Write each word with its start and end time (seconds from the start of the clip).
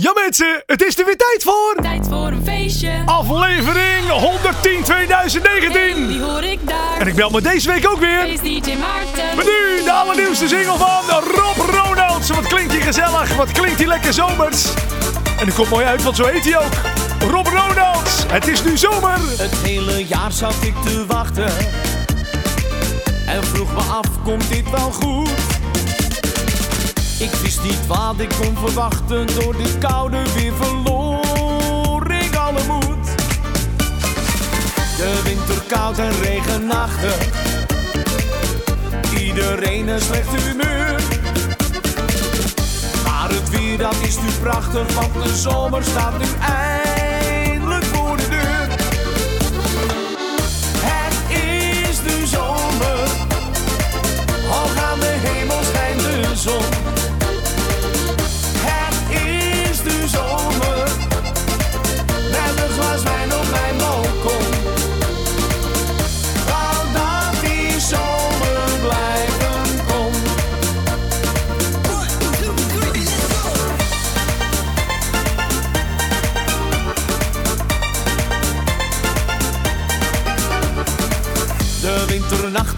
Ja 0.00 0.12
mensen, 0.14 0.62
het 0.66 0.84
is 0.84 0.98
er 0.98 1.04
weer 1.04 1.16
tijd 1.16 1.42
voor! 1.42 1.82
Tijd 1.82 2.06
voor 2.08 2.26
een 2.26 2.44
feestje. 2.44 3.02
Aflevering 3.04 4.08
110 4.08 4.82
2019! 4.82 6.06
Die 6.06 6.20
hoor 6.20 6.42
ik 6.42 6.68
daar. 6.68 6.98
En 6.98 7.06
ik 7.06 7.14
bel 7.14 7.30
me 7.30 7.40
deze 7.40 7.68
week 7.68 7.88
ook 7.90 7.98
weer 7.98 8.20
Feest 8.20 8.42
DJ 8.42 8.76
Maarten. 8.76 9.36
met 9.36 9.44
nu 9.44 9.84
de 9.84 9.92
allernieuwste 9.92 10.48
single 10.48 10.76
van 10.76 11.22
Rob 11.34 11.56
Ronalds. 11.70 12.30
Wat 12.30 12.46
klinkt 12.46 12.70
die 12.70 12.80
gezellig, 12.80 13.36
wat 13.36 13.52
klinkt 13.52 13.78
die 13.78 13.86
lekker 13.86 14.12
zomers. 14.12 14.64
En 15.38 15.46
het 15.46 15.54
komt 15.54 15.70
mooi 15.70 15.84
uit, 15.84 16.02
want 16.02 16.16
zo 16.16 16.24
heet 16.24 16.44
hij 16.44 16.58
ook. 16.58 16.72
Rob 17.30 17.46
Ronalds, 17.46 18.24
het 18.28 18.48
is 18.48 18.64
nu 18.64 18.76
zomer. 18.76 19.18
Het 19.36 19.54
hele 19.54 20.06
jaar 20.06 20.32
zat 20.32 20.54
ik 20.60 20.74
te 20.84 21.06
wachten 21.06 21.52
En 23.26 23.44
vroeg 23.44 23.72
me 23.72 23.80
af, 23.80 24.22
komt 24.24 24.48
dit 24.48 24.70
wel 24.70 24.90
goed? 24.92 25.47
Ik 27.18 27.34
wist 27.34 27.62
niet 27.62 27.86
wat 27.86 28.14
ik 28.18 28.28
kon 28.28 28.56
verwachten 28.56 29.26
Door 29.26 29.56
dit 29.56 29.78
koude 29.78 30.22
weer 30.34 30.52
verloor 30.54 32.10
ik 32.10 32.36
alle 32.36 32.60
moed. 32.66 33.06
De 34.96 35.20
winter 35.24 35.62
koud 35.68 35.98
en 35.98 36.12
regenachtig. 36.22 37.28
Iedereen 39.20 39.88
een 39.88 40.00
slecht 40.00 40.36
humeur. 40.42 41.00
Maar 43.04 43.28
het 43.30 43.50
weer 43.50 43.78
dat 43.78 43.96
is 44.02 44.16
nu 44.16 44.28
prachtig 44.40 44.94
Want 44.94 45.14
de 45.24 45.36
zomer 45.36 45.84
staat 45.84 46.18
nu 46.18 46.26
eindelijk 46.40 46.87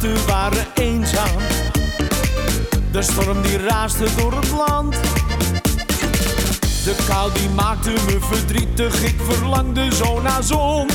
winternachten 0.01 0.27
waren 0.27 0.67
eenzaam. 0.75 1.37
De 2.93 3.03
storm 3.03 3.43
die 3.43 3.59
raasde 3.59 4.07
door 4.17 4.33
het 4.33 4.51
land. 4.51 4.97
De 6.85 6.95
kou 7.07 7.33
die 7.33 7.49
maakte 7.49 7.91
me 7.91 8.19
verdrietig. 8.21 9.03
Ik 9.03 9.21
verlangde 9.29 9.95
zo 9.95 10.21
naar 10.21 10.43
zon 10.43 10.89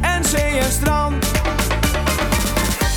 en 0.00 0.24
zee 0.24 0.58
en 0.58 0.72
strand. 0.72 1.22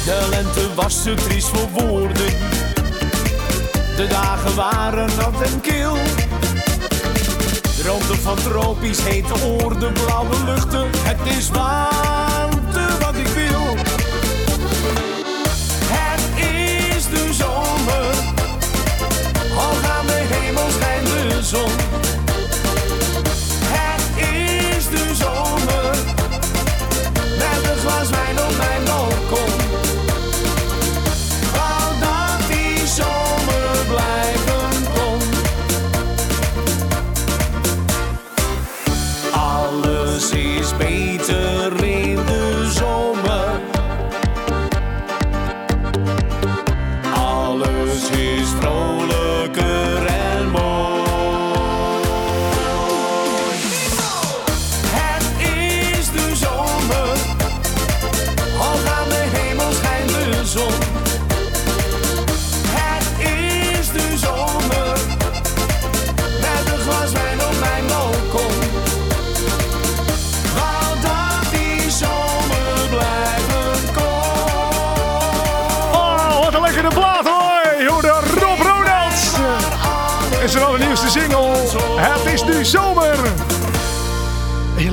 De 0.06 0.28
lente 0.30 0.73
was 0.75 1.03
te 1.03 1.14
triest 1.14 1.47
voor 1.47 1.69
woorden. 1.69 2.34
De 3.95 4.08
dagen 4.09 4.56
waren 4.56 5.09
nat 5.17 5.42
en 5.42 5.62
kil. 5.62 5.97
Droomde 7.78 8.16
van 8.22 8.36
tropisch 8.36 9.03
hete 9.03 9.34
oorden, 9.44 9.94
blauwe 9.94 10.36
luchten. 10.45 10.89
Het 11.03 11.38
is 11.38 11.50
warmte 11.50 11.91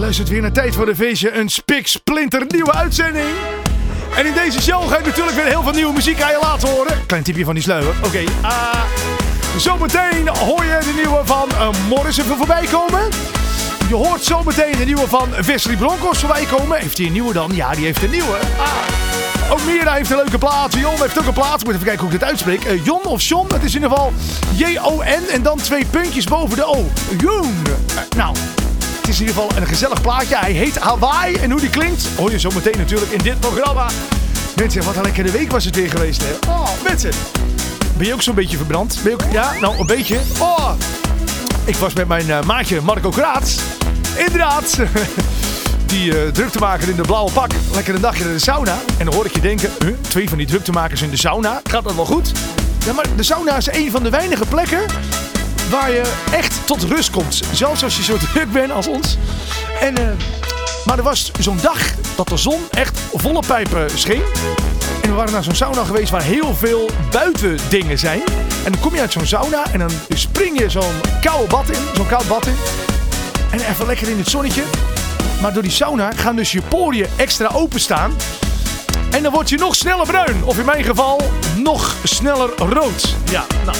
Je 0.08 0.14
luistert 0.14 0.38
weer 0.38 0.42
naar 0.50 0.62
Tijd 0.64 0.74
voor 0.74 0.86
de 0.86 0.96
Feestje, 0.96 1.32
een 1.32 1.48
spik 1.48 1.86
splinter 1.86 2.44
nieuwe 2.48 2.72
uitzending. 2.72 3.28
En 4.16 4.26
in 4.26 4.32
deze 4.32 4.62
show 4.62 4.88
ga 4.88 4.98
ik 4.98 5.04
natuurlijk 5.04 5.36
weer 5.36 5.44
heel 5.44 5.62
veel 5.62 5.72
nieuwe 5.72 5.92
muziek 5.92 6.20
aan 6.20 6.30
je 6.30 6.38
laten 6.42 6.68
horen. 6.68 7.06
Klein 7.06 7.22
tipje 7.22 7.44
van 7.44 7.54
die 7.54 7.62
sluier. 7.62 7.94
Oké, 8.04 8.24
ah, 8.42 8.82
zometeen 9.56 10.28
hoor 10.28 10.64
je 10.64 10.78
de 10.80 10.92
nieuwe 10.96 11.20
van 11.24 11.48
uh, 11.52 11.68
Morris 11.88 12.18
even 12.18 12.36
voorbij 12.36 12.66
komen. 12.66 13.00
Je 13.88 13.94
hoort 13.94 14.24
zometeen 14.24 14.76
de 14.76 14.84
nieuwe 14.84 15.08
van 15.08 15.28
Wesley 15.46 15.76
Broncos 15.76 16.18
voorbij 16.18 16.44
komen. 16.44 16.78
Heeft 16.78 16.98
hij 16.98 17.06
een 17.06 17.12
nieuwe 17.12 17.32
dan? 17.32 17.50
Ja, 17.54 17.72
die 17.72 17.84
heeft 17.84 18.02
een 18.02 18.10
nieuwe. 18.10 18.38
Ah. 18.58 19.52
Ook 19.52 19.64
Mira 19.66 19.92
heeft 19.92 20.10
een 20.10 20.16
leuke 20.16 20.38
plaat. 20.38 20.74
Jon 20.74 21.00
heeft 21.00 21.18
ook 21.18 21.26
een 21.26 21.32
plaat. 21.32 21.64
Moet 21.64 21.74
even 21.74 21.86
kijken 21.86 22.04
hoe 22.04 22.12
ik 22.12 22.20
dit 22.20 22.28
uitspreek. 22.28 22.64
Eh, 22.64 22.84
Jon 22.84 23.04
of 23.04 23.22
John. 23.22 23.52
Het 23.52 23.64
is 23.64 23.74
in 23.74 23.82
ieder 23.82 23.96
geval 23.96 24.12
J-O-N. 24.54 25.28
En 25.32 25.42
dan 25.42 25.58
twee 25.58 25.84
puntjes 25.84 26.24
boven 26.24 26.56
de 26.56 26.64
O. 26.64 26.90
Joen. 27.18 27.62
Eh, 27.66 28.16
nou, 28.16 28.34
het 29.08 29.16
is 29.16 29.22
in 29.22 29.28
ieder 29.28 29.42
geval 29.42 29.62
een 29.62 29.68
gezellig 29.68 30.00
plaatje. 30.00 30.36
Hij 30.36 30.52
heet 30.52 30.78
Hawaii. 30.78 31.34
En 31.34 31.50
hoe 31.50 31.60
die 31.60 31.70
klinkt, 31.70 32.08
hoor 32.16 32.30
je 32.30 32.38
zometeen 32.38 32.78
natuurlijk 32.78 33.10
in 33.10 33.18
dit 33.18 33.40
programma. 33.40 33.86
Mensen, 34.56 34.84
wat 34.84 34.96
een 34.96 35.02
lekkere 35.02 35.30
week 35.30 35.50
was 35.50 35.64
het 35.64 35.74
weer 35.74 35.90
geweest, 35.90 36.22
hè? 36.24 36.50
Oh, 36.50 36.68
mensen. 36.88 37.10
Ben 37.96 38.06
je 38.06 38.12
ook 38.12 38.22
zo'n 38.22 38.34
beetje 38.34 38.56
verbrand? 38.56 39.00
Ben 39.02 39.10
je 39.12 39.24
ook, 39.24 39.32
ja, 39.32 39.52
nou, 39.60 39.78
een 39.78 39.86
beetje. 39.86 40.18
Oh, 40.38 40.70
ik 41.64 41.76
was 41.76 41.92
met 41.92 42.08
mijn 42.08 42.30
eh, 42.30 42.42
maatje 42.42 42.80
Marco 42.80 43.10
Kraats. 43.10 43.58
Inderdaad. 44.16 44.76
Die 45.86 46.18
eh, 46.18 46.32
druk 46.32 46.50
te 46.50 46.58
maken 46.58 46.88
in 46.88 46.96
de 46.96 47.02
blauwe 47.02 47.32
pak. 47.32 47.50
Lekker 47.72 47.94
een 47.94 48.00
dagje 48.00 48.24
in 48.24 48.32
de 48.32 48.38
sauna. 48.38 48.78
En 48.98 49.04
dan 49.04 49.14
hoor 49.14 49.26
ik 49.26 49.34
je 49.34 49.40
denken, 49.40 49.70
huh, 49.84 49.94
twee 50.00 50.28
van 50.28 50.38
die 50.38 50.46
druktemakers 50.46 51.02
in 51.02 51.10
de 51.10 51.16
sauna. 51.16 51.60
Gaat 51.70 51.84
dat 51.84 51.94
wel 51.94 52.04
goed? 52.04 52.32
Ja, 52.86 52.92
maar 52.92 53.06
de 53.16 53.22
sauna 53.22 53.56
is 53.56 53.66
een 53.72 53.90
van 53.90 54.02
de 54.02 54.10
weinige 54.10 54.46
plekken 54.46 54.80
waar 55.70 55.90
je 55.90 56.12
echt 56.32 56.66
tot 56.66 56.82
rust 56.82 57.10
komt. 57.10 57.40
Zelfs 57.52 57.82
als 57.82 57.96
je 57.96 58.02
zo 58.02 58.16
druk 58.32 58.52
bent 58.52 58.72
als 58.72 58.86
ons. 58.86 59.16
En, 59.80 59.96
eh, 59.96 60.08
maar 60.84 60.98
er 60.98 61.04
was 61.04 61.32
zo'n 61.40 61.58
dag 61.62 61.78
dat 62.16 62.28
de 62.28 62.36
zon 62.36 62.60
echt 62.70 63.00
volle 63.14 63.42
pijpen 63.46 63.90
scheen. 63.94 64.22
En 65.02 65.10
we 65.10 65.16
waren 65.16 65.32
naar 65.32 65.44
zo'n 65.44 65.54
sauna 65.54 65.84
geweest 65.84 66.10
waar 66.10 66.22
heel 66.22 66.54
veel 66.54 66.90
buitendingen 67.10 67.98
zijn. 67.98 68.20
En 68.64 68.72
dan 68.72 68.80
kom 68.80 68.94
je 68.94 69.00
uit 69.00 69.12
zo'n 69.12 69.26
sauna 69.26 69.72
en 69.72 69.78
dan 69.78 69.90
spring 70.14 70.58
je 70.58 70.70
zo'n 70.70 71.00
koude 71.20 71.48
bad 71.48 71.70
in. 71.70 71.82
Zo'n 71.94 72.06
koud 72.06 72.28
bad 72.28 72.46
in. 72.46 72.56
En 73.50 73.60
even 73.60 73.86
lekker 73.86 74.08
in 74.08 74.18
het 74.18 74.28
zonnetje. 74.28 74.62
Maar 75.40 75.52
door 75.52 75.62
die 75.62 75.70
sauna 75.70 76.12
gaan 76.16 76.36
dus 76.36 76.52
je 76.52 76.62
poriën 76.62 77.06
extra 77.16 77.48
openstaan. 77.52 78.12
En 79.10 79.22
dan 79.22 79.32
word 79.32 79.48
je 79.48 79.56
nog 79.56 79.74
sneller 79.74 80.06
bruin. 80.06 80.44
Of 80.44 80.58
in 80.58 80.64
mijn 80.64 80.84
geval 80.84 81.20
nog 81.56 81.96
sneller 82.04 82.50
rood. 82.56 83.14
Ja, 83.30 83.44
nou. 83.64 83.76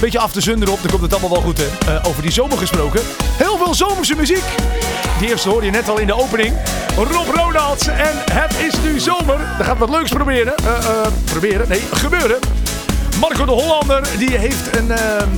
Beetje 0.00 0.18
af 0.18 0.32
te 0.32 0.40
zunderen 0.40 0.74
op, 0.74 0.80
dan 0.80 0.90
komt 0.90 1.02
het 1.02 1.12
allemaal 1.12 1.30
wel 1.30 1.40
goed. 1.40 1.58
Hè? 1.58 1.94
Eh, 1.94 2.08
over 2.08 2.22
die 2.22 2.30
zomer 2.30 2.58
gesproken. 2.58 3.00
Heel 3.36 3.56
veel 3.56 3.74
zomerse 3.74 4.14
muziek. 4.14 4.44
Die 5.18 5.28
eerste 5.28 5.48
hoorde 5.48 5.66
je 5.66 5.72
net 5.72 5.88
al 5.88 5.98
in 5.98 6.06
de 6.06 6.14
opening. 6.14 6.54
Rob 6.96 7.34
Ronalds 7.34 7.86
en 7.86 8.14
Het 8.32 8.54
is 8.58 8.74
nu 8.82 8.98
zomer. 8.98 9.38
Dan 9.56 9.66
gaat 9.66 9.78
wat 9.78 9.90
leuks 9.90 10.10
proberen. 10.10 10.56
Eh, 10.56 10.76
eh, 10.76 11.12
proberen? 11.24 11.68
Nee, 11.68 11.80
gebeuren. 11.92 12.38
Marco 13.20 13.44
de 13.44 13.50
Hollander 13.50 14.02
die 14.18 14.36
heeft 14.36 14.76
een 14.76 14.90
ehm, 14.90 15.30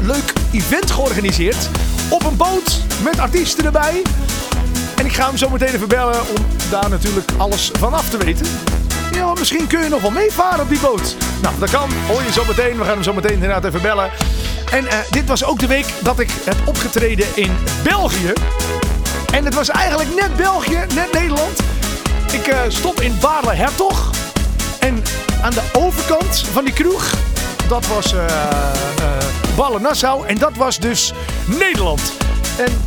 leuk 0.00 0.32
event 0.52 0.90
georganiseerd. 0.90 1.68
Op 2.08 2.24
een 2.24 2.36
boot 2.36 2.80
met 3.02 3.18
artiesten 3.18 3.64
erbij. 3.64 4.02
En 4.96 5.06
ik 5.06 5.12
ga 5.12 5.26
hem 5.26 5.36
zo 5.36 5.50
meteen 5.50 5.74
even 5.74 5.88
bellen 5.88 6.20
om 6.20 6.46
daar 6.70 6.88
natuurlijk 6.88 7.30
alles 7.36 7.70
van 7.78 7.94
af 7.94 8.08
te 8.08 8.16
weten. 8.16 8.46
Misschien 9.44 9.66
kun 9.66 9.82
je 9.82 9.88
nog 9.88 10.00
wel 10.00 10.10
meevaren 10.10 10.60
op 10.60 10.68
die 10.68 10.80
boot. 10.80 11.16
Nou, 11.42 11.54
dat 11.58 11.70
kan. 11.70 11.90
Hoor 12.06 12.22
je 12.22 12.32
zo 12.32 12.44
meteen. 12.44 12.78
We 12.78 12.84
gaan 12.84 12.92
hem 12.92 13.02
zo 13.02 13.12
meteen 13.12 13.32
inderdaad 13.32 13.64
even 13.64 13.82
bellen. 13.82 14.10
En 14.70 14.86
eh, 14.86 14.98
dit 15.10 15.26
was 15.26 15.44
ook 15.44 15.58
de 15.58 15.66
week 15.66 15.86
dat 16.02 16.18
ik 16.18 16.30
heb 16.44 16.56
opgetreden 16.64 17.26
in 17.34 17.56
België. 17.82 18.32
En 19.32 19.44
het 19.44 19.54
was 19.54 19.68
eigenlijk 19.68 20.14
net 20.14 20.36
België, 20.36 20.84
net 20.94 21.12
Nederland. 21.12 21.60
Ik 22.32 22.46
eh, 22.46 22.58
stond 22.68 23.00
in 23.00 23.16
Baarle-Hertog. 23.20 24.10
En 24.78 25.02
aan 25.42 25.52
de 25.52 25.62
overkant 25.72 26.44
van 26.52 26.64
die 26.64 26.74
kroeg, 26.74 27.14
dat 27.68 27.86
was 27.86 28.14
uh, 28.14 28.24
Baarle-Nassau. 29.56 30.26
En 30.26 30.38
dat 30.38 30.56
was 30.56 30.78
dus 30.78 31.12
Nederland. 31.46 32.12
En 32.56 32.80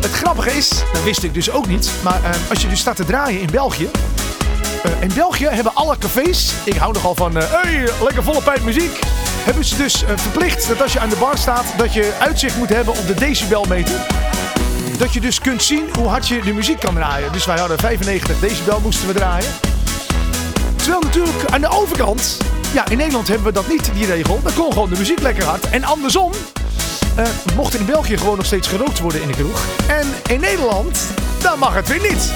het 0.00 0.12
grappige 0.12 0.56
is, 0.56 0.68
dat 0.92 1.02
wist 1.02 1.22
ik 1.22 1.34
dus 1.34 1.50
ook 1.50 1.66
niet. 1.66 1.90
Maar 2.02 2.20
als 2.48 2.62
je 2.62 2.68
dus 2.68 2.80
staat 2.80 2.96
te 2.96 3.04
draaien 3.04 3.40
in 3.40 3.50
België. 3.50 3.90
In 5.00 5.10
België 5.14 5.46
hebben 5.46 5.74
alle 5.74 5.98
cafés, 5.98 6.52
ik 6.64 6.76
hou 6.76 6.92
nogal 6.92 7.14
van, 7.14 7.36
hey, 7.36 7.88
lekker 8.00 8.22
volle 8.22 8.42
pijp 8.42 8.62
muziek 8.62 8.98
hebben 9.44 9.64
ze 9.64 9.76
dus 9.76 10.04
verplicht 10.16 10.68
dat 10.68 10.82
als 10.82 10.92
je 10.92 11.00
aan 11.00 11.08
de 11.08 11.16
bar 11.16 11.38
staat, 11.38 11.64
dat 11.76 11.94
je 11.94 12.12
uitzicht 12.18 12.56
moet 12.56 12.68
hebben 12.68 12.94
op 12.94 13.06
de 13.06 13.14
decibelmeter. 13.14 14.06
Dat 14.98 15.12
je 15.12 15.20
dus 15.20 15.40
kunt 15.40 15.62
zien 15.62 15.84
hoe 15.98 16.08
hard 16.08 16.28
je 16.28 16.40
de 16.40 16.52
muziek 16.52 16.80
kan 16.80 16.94
draaien. 16.94 17.32
Dus 17.32 17.46
wij 17.46 17.58
hadden 17.58 17.78
95 17.78 18.38
decibel 18.38 18.80
moesten 18.80 19.06
we 19.06 19.14
draaien. 19.14 19.50
Terwijl 20.76 21.00
natuurlijk 21.00 21.44
aan 21.50 21.60
de 21.60 21.68
overkant, 21.68 22.36
ja 22.72 22.88
in 22.88 22.96
Nederland 22.96 23.28
hebben 23.28 23.46
we 23.46 23.52
dat 23.52 23.68
niet, 23.68 23.90
die 23.94 24.06
regel. 24.06 24.40
Dan 24.42 24.54
kon 24.54 24.72
gewoon 24.72 24.88
de 24.88 24.98
muziek 24.98 25.20
lekker 25.20 25.44
hard. 25.44 25.70
En 25.70 25.84
andersom, 25.84 26.32
uh, 27.18 27.24
mocht 27.56 27.74
in 27.74 27.86
België 27.86 28.18
gewoon 28.18 28.36
nog 28.36 28.46
steeds 28.46 28.68
gerookt 28.68 29.00
worden 29.00 29.22
in 29.22 29.28
de 29.28 29.34
kroeg. 29.34 29.64
En 29.86 30.06
in 30.26 30.40
Nederland, 30.40 30.98
dan 31.42 31.58
mag 31.58 31.74
het 31.74 31.88
weer 31.88 32.10
niet. 32.10 32.32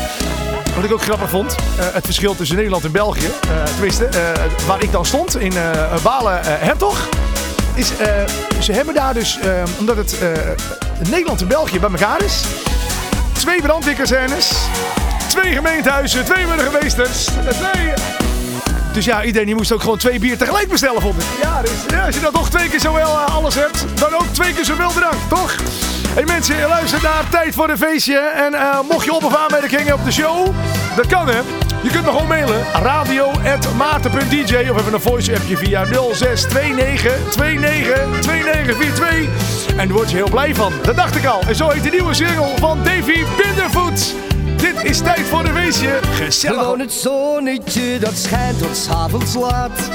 Wat 0.75 0.85
ik 0.85 0.93
ook 0.93 1.03
grappig 1.03 1.31
vond, 1.31 1.55
uh, 1.79 1.85
het 1.93 2.05
verschil 2.05 2.37
tussen 2.37 2.56
Nederland 2.56 2.85
en 2.85 2.93
België, 2.93 3.26
uh, 3.26 3.62
tenminste, 3.65 4.09
uh, 4.15 4.67
waar 4.67 4.82
ik 4.82 4.93
dan 4.93 5.05
stond 5.05 5.37
in 5.37 5.53
Balen 6.03 6.41
Hertog, 6.43 7.09
is 7.75 7.93
ze 8.61 8.73
hebben 8.73 8.94
daar 8.94 9.15
dus, 9.15 9.38
omdat 9.79 9.97
het 9.97 10.19
Nederland 11.11 11.41
en 11.41 11.49
België 11.49 11.81
bij 11.81 11.91
elkaar 11.91 12.25
is, 12.25 12.43
twee 13.32 13.62
brandweerkazernes, 13.62 14.53
twee 15.29 15.53
gemeentehuizen, 15.53 16.25
twee 16.25 16.47
burgemeesters, 16.47 17.25
twee... 17.25 17.93
Dus 18.93 19.05
ja, 19.05 19.25
iedereen 19.25 19.47
die 19.47 19.56
moest 19.56 19.73
ook 19.73 19.81
gewoon 19.81 19.99
twee 19.99 20.19
bier 20.19 20.38
tegelijk 20.38 20.69
bestellen, 20.69 21.00
vond 21.00 21.23
ik. 21.23 21.27
Ja, 21.43 21.62
dus, 21.62 21.70
ja, 21.88 22.06
als 22.06 22.15
je 22.15 22.20
dan 22.20 22.32
toch 22.32 22.50
twee 22.50 22.69
keer 22.69 22.81
zowel 22.81 23.17
alles 23.17 23.55
hebt, 23.55 23.85
dan 23.94 24.15
ook 24.15 24.27
twee 24.32 24.53
keer 24.53 24.65
zoveel 24.65 24.91
drank, 24.91 25.19
toch? 25.29 25.56
Hey 26.15 26.25
mensen, 26.25 26.57
je 26.57 26.67
luistert 26.69 27.03
naar 27.03 27.29
Tijd 27.31 27.55
voor 27.55 27.69
een 27.71 27.79
Feestje. 27.79 28.19
En 28.19 28.53
uh, 28.53 28.79
mocht 28.91 29.05
je 29.05 29.13
op- 29.15 29.25
of 29.25 29.37
aanmerkingen 29.37 29.95
op 29.95 30.05
de 30.05 30.13
show, 30.13 30.47
dat 30.97 31.07
kan 31.07 31.29
hè. 31.29 31.39
Je 31.83 31.91
kunt 31.91 32.05
me 32.05 32.11
gewoon 32.11 32.27
mailen. 32.27 32.65
radio.maarten.dj 32.73 34.55
of 34.71 34.81
even 34.81 34.93
een 34.95 35.01
voice 35.01 35.35
appje 35.35 35.57
via 35.57 35.85
0629 35.85 37.37
29 37.37 38.21
2942. 38.21 39.67
En 39.69 39.77
daar 39.77 39.97
word 39.97 40.11
je 40.11 40.17
heel 40.17 40.31
blij 40.31 40.55
van. 40.55 40.73
Dat 40.83 40.97
dacht 40.97 41.17
ik 41.17 41.25
al. 41.27 41.41
En 41.47 41.57
zo 41.57 41.69
heet 41.71 41.83
de 41.83 41.91
nieuwe 41.91 42.15
single 42.15 42.53
van 42.59 42.79
Davy 42.85 43.25
Bindervoet. 43.37 44.15
Dit 44.57 44.83
is 44.83 44.99
Tijd 44.99 45.21
voor 45.27 45.45
een 45.45 45.55
Feestje. 45.55 45.99
Gezellig. 46.13 46.59
Gewoon 46.59 46.81
het 46.81 46.93
zonnetje 46.93 47.99
dat 47.99 48.15
schijnt 48.17 48.59
tot 48.59 48.77
's 48.77 48.89
avonds 48.89 49.35
laat. 49.35 49.91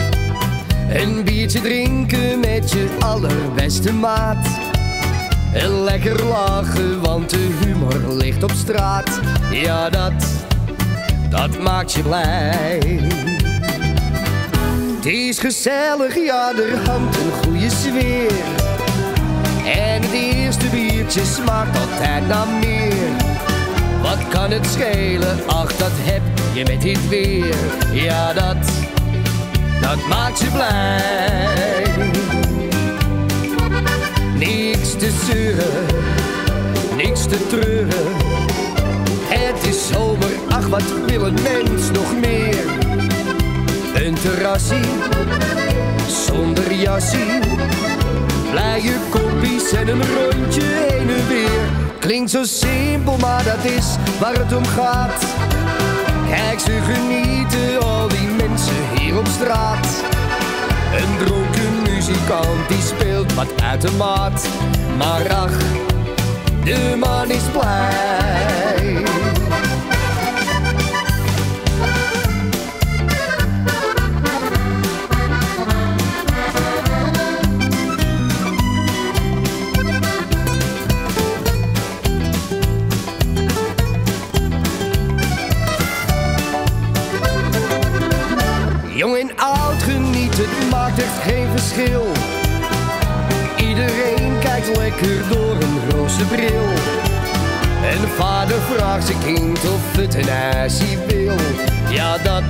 Een 0.93 1.23
biertje 1.23 1.61
drinken 1.61 2.39
met 2.39 2.71
je 2.71 2.87
allerbeste 2.99 3.93
maat. 3.93 4.68
En 5.53 5.83
lekker 5.83 6.23
lachen, 6.23 7.01
want 7.01 7.29
de 7.29 7.57
humor 7.63 8.13
ligt 8.13 8.43
op 8.43 8.51
straat. 8.51 9.19
Ja, 9.51 9.89
dat, 9.89 10.13
dat 11.29 11.59
maakt 11.59 11.93
je 11.93 12.01
blij. 12.01 12.79
Het 14.95 15.05
is 15.05 15.39
gezellig, 15.39 16.15
ja, 16.25 16.51
er 16.55 16.89
hangt 16.89 17.15
een 17.15 17.31
goede 17.43 17.69
sfeer. 17.69 18.31
En 19.65 20.01
het 20.01 20.11
eerste 20.11 20.65
biertje 20.67 21.25
smaakt 21.25 21.79
altijd 21.79 22.27
naar 22.27 22.47
meer. 22.47 23.09
Wat 24.01 24.27
kan 24.27 24.51
het 24.51 24.65
schelen? 24.65 25.37
Ach, 25.47 25.73
dat 25.75 25.91
heb 25.93 26.21
je 26.53 26.63
met 26.63 26.81
dit 26.81 27.07
weer. 27.09 27.55
Ja, 27.93 28.33
dat, 28.33 28.71
dat 29.81 30.07
maakt 30.07 30.39
je 30.39 30.47
blij 30.51 32.18
te 34.99 35.55
niks 36.95 37.21
te 37.21 37.47
treuren. 37.47 38.11
Het 39.27 39.67
is 39.67 39.87
zomer, 39.87 40.29
ach 40.49 40.67
wat 40.67 40.83
wil 41.05 41.25
een 41.25 41.37
mens 41.43 41.91
nog 41.91 42.19
meer? 42.19 42.65
Een 43.93 44.13
terrassie, 44.13 44.85
zonder 46.07 46.73
jassie, 46.73 47.39
blije 48.51 48.93
koppies 49.09 49.71
en 49.71 49.87
een 49.87 50.01
rondje 50.01 50.63
heen 50.63 51.09
en 51.09 51.27
weer. 51.27 51.67
Klinkt 51.99 52.31
zo 52.31 52.43
simpel, 52.43 53.17
maar 53.17 53.43
dat 53.43 53.71
is 53.71 53.95
waar 54.19 54.35
het 54.35 54.55
om 54.55 54.65
gaat. 54.65 55.25
Kijk 56.29 56.59
ze 56.59 56.79
genieten, 56.91 57.81
al 57.81 58.07
die 58.07 58.27
mensen 58.47 58.75
hier 58.97 59.17
op 59.17 59.27
straat. 59.27 59.87
Een 60.97 61.25
dronken 61.25 61.68
muzikant 61.99 62.67
die 62.67 62.81
speelt 62.81 63.33
wat 63.33 63.61
uit 63.61 63.81
de 63.81 63.91
maat. 63.91 64.47
Maar 64.97 65.29
ach, 65.29 65.57
de 66.63 66.95
man 66.99 67.29
is 67.29 67.43
blij. 67.51 69.03
Jong 88.95 89.17
en 89.17 89.37
oud 89.37 89.83
geniet, 89.83 90.37
het 90.37 90.69
maakt 90.69 90.99
echt 90.99 91.21
geen 91.23 91.38
Iedereen 93.57 94.39
kijkt 94.39 94.77
lekker 94.77 95.27
door 95.29 95.55
een 95.55 95.89
roze 95.89 96.23
bril. 96.23 96.63
En 97.83 98.09
vader 98.17 98.57
vraagt 98.75 99.05
zijn 99.05 99.17
kind 99.23 99.57
of 99.57 99.97
het 99.97 100.15
een 100.15 100.29
ijsje 100.29 101.05
wil. 101.07 101.35
Ja, 101.89 102.17
dat, 102.17 102.43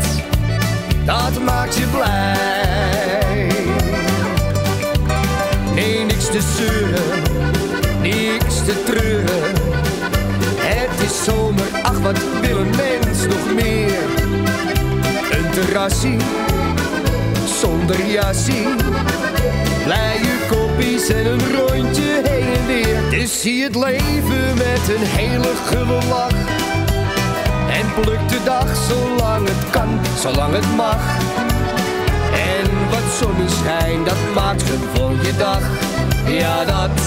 dat 1.06 1.44
maakt 1.44 1.76
je 1.76 1.86
blij. 1.86 3.52
Nee, 5.74 6.06
niks 6.06 6.26
te 6.26 6.42
zeuren, 6.58 7.22
niks 8.02 8.56
te 8.66 8.84
treuren. 8.86 9.54
Het 10.58 11.10
is 11.10 11.24
zomer, 11.24 11.68
ach 11.82 12.00
wat 12.00 12.20
wil 12.42 12.58
een 12.58 12.70
mens 12.76 13.26
nog 13.26 13.54
meer? 13.56 14.00
Een 15.32 15.50
terrassie, 15.52 16.18
zonder 17.60 18.06
jassie. 18.06 18.68
Blije 19.84 20.36
koppies 20.50 21.10
en 21.10 21.26
een 21.26 21.56
rondje 21.56 22.22
heen 22.24 22.54
en 22.54 22.66
weer. 22.68 23.10
Dus 23.10 23.42
zie 23.42 23.64
het 23.64 23.76
leven 23.76 24.54
met 24.56 24.84
een 24.96 25.06
hele 25.06 25.52
gulle 25.66 26.00
lach. 26.10 26.40
En 27.80 28.02
pluk 28.02 28.30
de 28.30 28.40
dag 28.44 28.68
zolang 28.88 29.48
het 29.48 29.70
kan, 29.70 30.00
zolang 30.20 30.54
het 30.54 30.76
mag. 30.76 31.02
En 32.34 32.70
wat 32.90 33.08
zonneschijn, 33.20 34.04
dat 34.04 34.34
maakt 34.36 34.64
gewoon 34.94 35.18
je 35.22 35.34
dag. 35.38 35.62
Ja, 36.28 36.66
dat, 36.66 37.00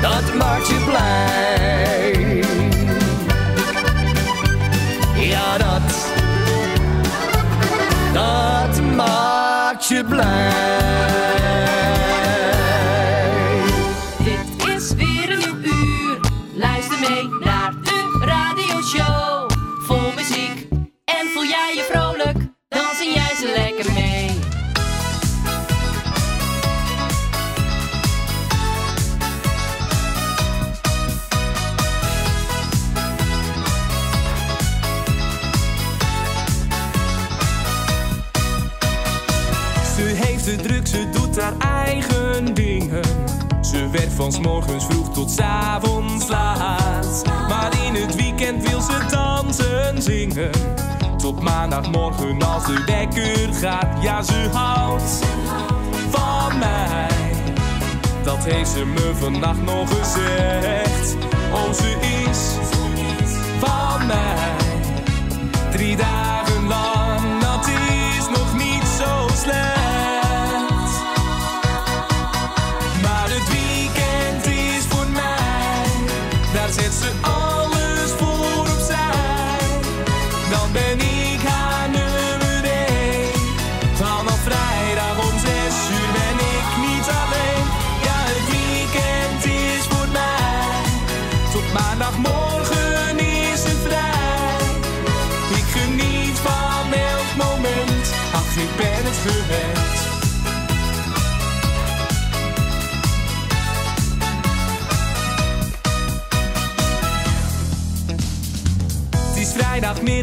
dat 0.00 0.34
maakt 0.34 0.66
je 0.66 0.84
blij. 0.86 1.87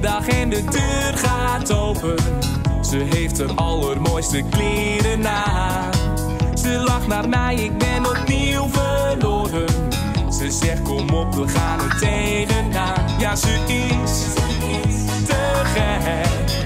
Vrijdagmiddag 0.01 0.27
en 0.27 0.49
de 0.49 0.63
deur 0.63 1.17
gaat 1.17 1.73
open. 1.73 2.15
Ze 2.81 2.97
heeft 2.97 3.39
haar 3.39 3.55
allermooiste 3.55 4.43
kleren 4.49 5.27
aan. 5.27 5.91
Ze 6.57 6.69
lacht 6.69 7.07
naar 7.07 7.29
mij, 7.29 7.55
ik 7.55 7.77
ben 7.77 8.05
opnieuw 8.05 8.67
verloren. 8.71 9.67
Ze 10.31 10.51
zegt 10.51 10.81
kom 10.81 11.09
op, 11.09 11.33
we 11.35 11.47
gaan 11.47 11.79
er 11.79 11.97
tegenaan. 11.99 13.19
Ja, 13.19 13.35
ze 13.35 13.59
is 13.67 14.33
te 15.25 15.61
gek. 15.73 16.63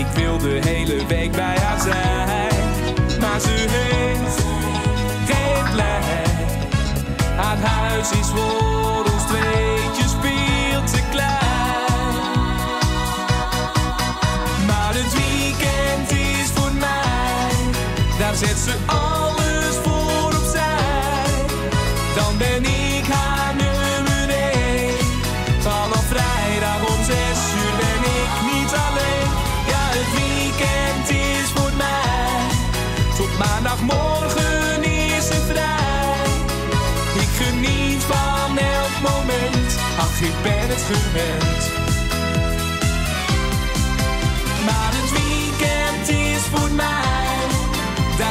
Ik 0.00 0.06
wil 0.14 0.38
de 0.38 0.60
hele 0.64 1.06
week 1.06 1.32
bij 1.32 1.58
haar 1.58 1.80
zijn. 1.80 3.20
Maar 3.20 3.40
ze 3.40 3.66
heeft 3.68 4.38
geen 5.26 5.72
plek. 5.72 6.04
Haar 7.36 7.58
huis 7.58 8.10
is 8.10 8.26
voor 8.26 9.04
ons 9.12 9.26
tweetjes 9.26 10.12
veel 10.20 10.82
te 10.84 11.00
klein. 11.10 11.45
Zet 18.36 18.58
ze 18.58 18.74
alles 18.86 19.76
voor 19.82 20.24
opzij. 20.24 21.24
Dan 22.16 22.38
ben 22.38 22.64
ik 22.64 23.04
haar 23.08 23.54
nummer 23.54 24.28
één. 24.28 24.94
Vanaf 25.60 26.04
vrijdag 26.08 26.80
om 26.88 27.04
zes 27.04 27.40
uur 27.60 27.76
ben 27.76 28.02
ik 28.20 28.32
niet 28.52 28.72
alleen. 28.86 29.28
Ja, 29.72 29.82
het 29.96 30.10
weekend 30.18 31.08
is 31.10 31.50
voor 31.54 31.72
mij. 31.76 32.40
Tot 33.16 33.38
maandagmorgen 33.38 34.82
is 34.84 35.28
het 35.28 35.44
vrij. 35.50 36.26
Ik 37.14 37.30
geniet 37.42 38.02
van 38.02 38.58
elk 38.58 38.94
moment. 39.02 39.70
Ach, 39.98 40.20
ik 40.20 40.42
ben 40.42 40.68
het 40.68 40.82
gewend. 40.90 41.75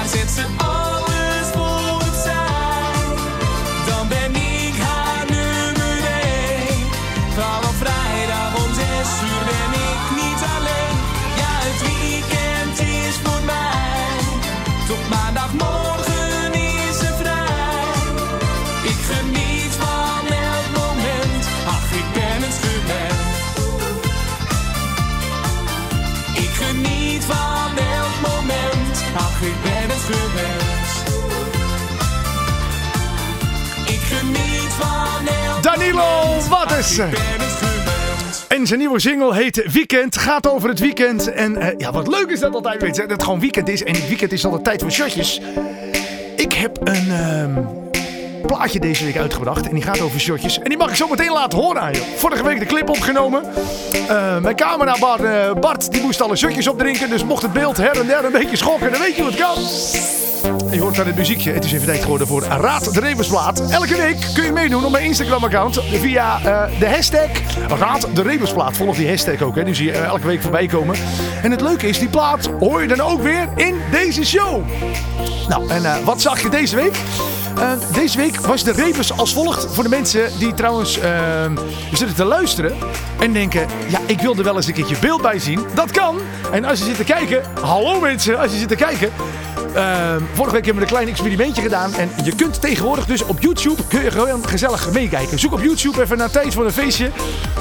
Daar 0.06 0.14
zet 0.14 0.75
En 38.48 38.68
zijn 38.68 38.80
nieuwe 38.80 39.00
single 39.00 39.36
heet 39.36 39.72
Weekend. 39.72 40.18
Gaat 40.18 40.48
over 40.50 40.70
het 40.70 40.80
weekend. 40.80 41.34
En 41.34 41.58
eh, 41.58 41.74
ja, 41.78 41.92
wat 41.92 42.08
leuk 42.08 42.30
is 42.30 42.40
dat 42.40 42.54
altijd, 42.54 42.82
weet 42.82 42.96
je. 42.96 43.02
Dat 43.02 43.12
het 43.12 43.24
gewoon 43.24 43.40
weekend 43.40 43.70
is. 43.70 43.84
En 43.84 43.94
het 43.94 44.08
weekend 44.08 44.32
is 44.32 44.46
altijd 44.46 44.64
tijd 44.64 44.82
voor 44.82 44.92
shotjes. 44.92 45.42
Ik 46.36 46.54
heb 46.54 46.78
een 46.84 47.12
ehm, 47.12 47.52
plaatje 48.48 48.80
deze 48.80 49.06
week 49.06 49.18
uitgebracht. 49.18 49.68
En 49.68 49.74
die 49.74 49.84
gaat 49.84 50.02
over 50.02 50.20
shotjes. 50.20 50.60
En 50.60 50.70
die 50.70 50.78
mag 50.78 50.90
ik 50.90 50.96
zo 50.96 51.08
meteen 51.08 51.32
laten 51.32 51.60
horen 51.60 51.82
aan 51.82 51.94
je. 51.94 52.14
Vorige 52.16 52.44
week 52.44 52.60
de 52.60 52.66
clip 52.66 52.90
opgenomen. 52.90 53.44
Eh, 54.08 54.38
mijn 54.38 54.56
camera 54.56 54.98
Bart, 55.00 55.24
eh, 55.24 55.54
Bart, 55.54 55.92
die 55.92 56.02
moest 56.02 56.22
alle 56.22 56.36
shotjes 56.36 56.68
opdrinken. 56.68 57.10
Dus 57.10 57.24
mocht 57.24 57.42
het 57.42 57.54
beeld 57.54 57.78
her 57.78 58.00
en 58.00 58.08
der 58.08 58.26
een 58.26 58.32
beetje 58.32 58.58
schokken. 58.58 58.92
Dan 58.92 59.02
weet 59.02 59.16
je 59.16 59.24
het 59.24 59.36
kan. 59.36 60.55
Je 60.72 60.80
hoort 60.82 61.00
aan 61.00 61.06
het 61.06 61.16
muziekje. 61.16 61.52
Het 61.52 61.66
is 61.66 61.74
even 61.74 61.86
tijd 61.86 62.02
geworden 62.02 62.28
voor 62.28 62.44
Raad 62.44 62.94
de 62.94 63.00
Rebusplaat. 63.00 63.70
Elke 63.70 63.96
week 63.96 64.28
kun 64.34 64.44
je 64.44 64.52
meedoen 64.52 64.86
op 64.86 64.92
mijn 64.92 65.04
Instagram-account 65.04 65.82
via 65.84 66.38
eh, 66.38 66.80
de 66.80 66.90
hashtag 66.90 67.30
Raad 67.80 68.08
de 68.14 68.22
Rebusplaat. 68.22 68.78
Volg 68.78 68.96
die 68.96 69.08
hashtag 69.08 69.42
ook, 69.42 69.56
hè. 69.56 69.64
die 69.64 69.74
zie 69.74 69.86
je 69.86 69.92
eh, 69.92 70.04
elke 70.04 70.28
week 70.28 70.42
voorbij 70.42 70.68
komen. 70.68 70.96
En 71.42 71.52
het 71.52 71.62
leuke 71.62 71.88
is, 71.88 72.00
die 72.00 72.08
plaat 72.08 72.50
hoor 72.60 72.82
je 72.82 72.88
dan 72.88 73.02
ook 73.02 73.22
weer 73.22 73.50
in 73.56 73.76
deze 73.92 74.26
show. 74.26 74.64
Nou, 75.48 75.70
en 75.70 75.86
eh, 75.86 76.04
wat 76.04 76.22
zag 76.22 76.42
je 76.42 76.50
deze 76.50 76.76
week? 76.76 76.96
Deze 77.94 78.18
week 78.18 78.40
was 78.40 78.64
de 78.64 78.72
rebus 78.72 79.18
als 79.18 79.34
volgt. 79.34 79.74
Voor 79.74 79.84
de 79.84 79.90
mensen 79.90 80.40
die 80.40 80.54
trouwens 80.54 81.00
zitten 81.92 82.16
te 82.16 82.26
luisteren 82.26 82.74
en 83.20 83.34
denken... 83.34 83.68
Ja, 83.88 84.00
ik 84.06 84.22
wil 84.22 84.36
er 84.36 84.44
wel 84.44 84.56
eens 84.56 84.68
een 84.68 84.74
keertje 84.74 84.96
beeld 85.02 85.22
bij 85.22 85.40
zien. 85.40 85.66
Dat 85.74 85.92
kan. 85.92 86.18
En 86.52 86.66
als 86.66 86.80
je 86.80 86.86
zit 86.86 86.96
te 86.96 87.04
kijken... 87.04 87.44
Hallo 87.62 88.00
mensen, 88.00 88.40
als 88.40 88.52
je 88.52 88.58
zit 88.58 88.68
te 88.68 88.76
kijken... 88.76 89.10
Ehm, 89.76 90.22
vorige 90.34 90.54
week 90.56 90.66
hebben 90.66 90.84
we 90.84 90.90
een 90.90 90.96
klein 90.96 91.08
experimentje 91.08 91.62
gedaan. 91.62 91.94
En 91.94 92.10
je 92.24 92.36
kunt 92.36 92.62
tegenwoordig 92.62 93.06
dus 93.06 93.22
op 93.24 93.42
YouTube 93.42 93.82
kun 93.88 94.04
je 94.04 94.12
gewoon 94.12 94.48
gezellig 94.48 94.92
meekijken. 94.92 95.40
Zoek 95.40 95.54
op 95.54 95.62
YouTube 95.62 96.02
even 96.02 96.18
naar 96.18 96.32
Tijd 96.32 96.54
voor 96.54 96.66
een 96.66 96.72
Feestje. 96.72 97.12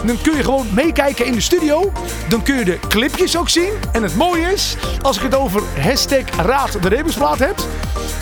Dan 0.05 0.21
kun 0.23 0.37
je 0.37 0.43
gewoon 0.43 0.67
meekijken 0.71 1.27
in 1.27 1.33
de 1.33 1.41
studio. 1.41 1.93
Dan 2.29 2.43
kun 2.43 2.59
je 2.59 2.65
de 2.65 2.79
clipjes 2.89 3.37
ook 3.37 3.49
zien. 3.49 3.73
En 3.93 4.03
het 4.03 4.17
mooie 4.17 4.53
is, 4.53 4.77
als 5.03 5.17
ik 5.17 5.23
het 5.23 5.35
over 5.35 5.63
hashtag 5.81 6.25
Raad 6.37 6.83
de 6.83 6.89
Rebusplaat 6.89 7.39
heb. 7.39 7.57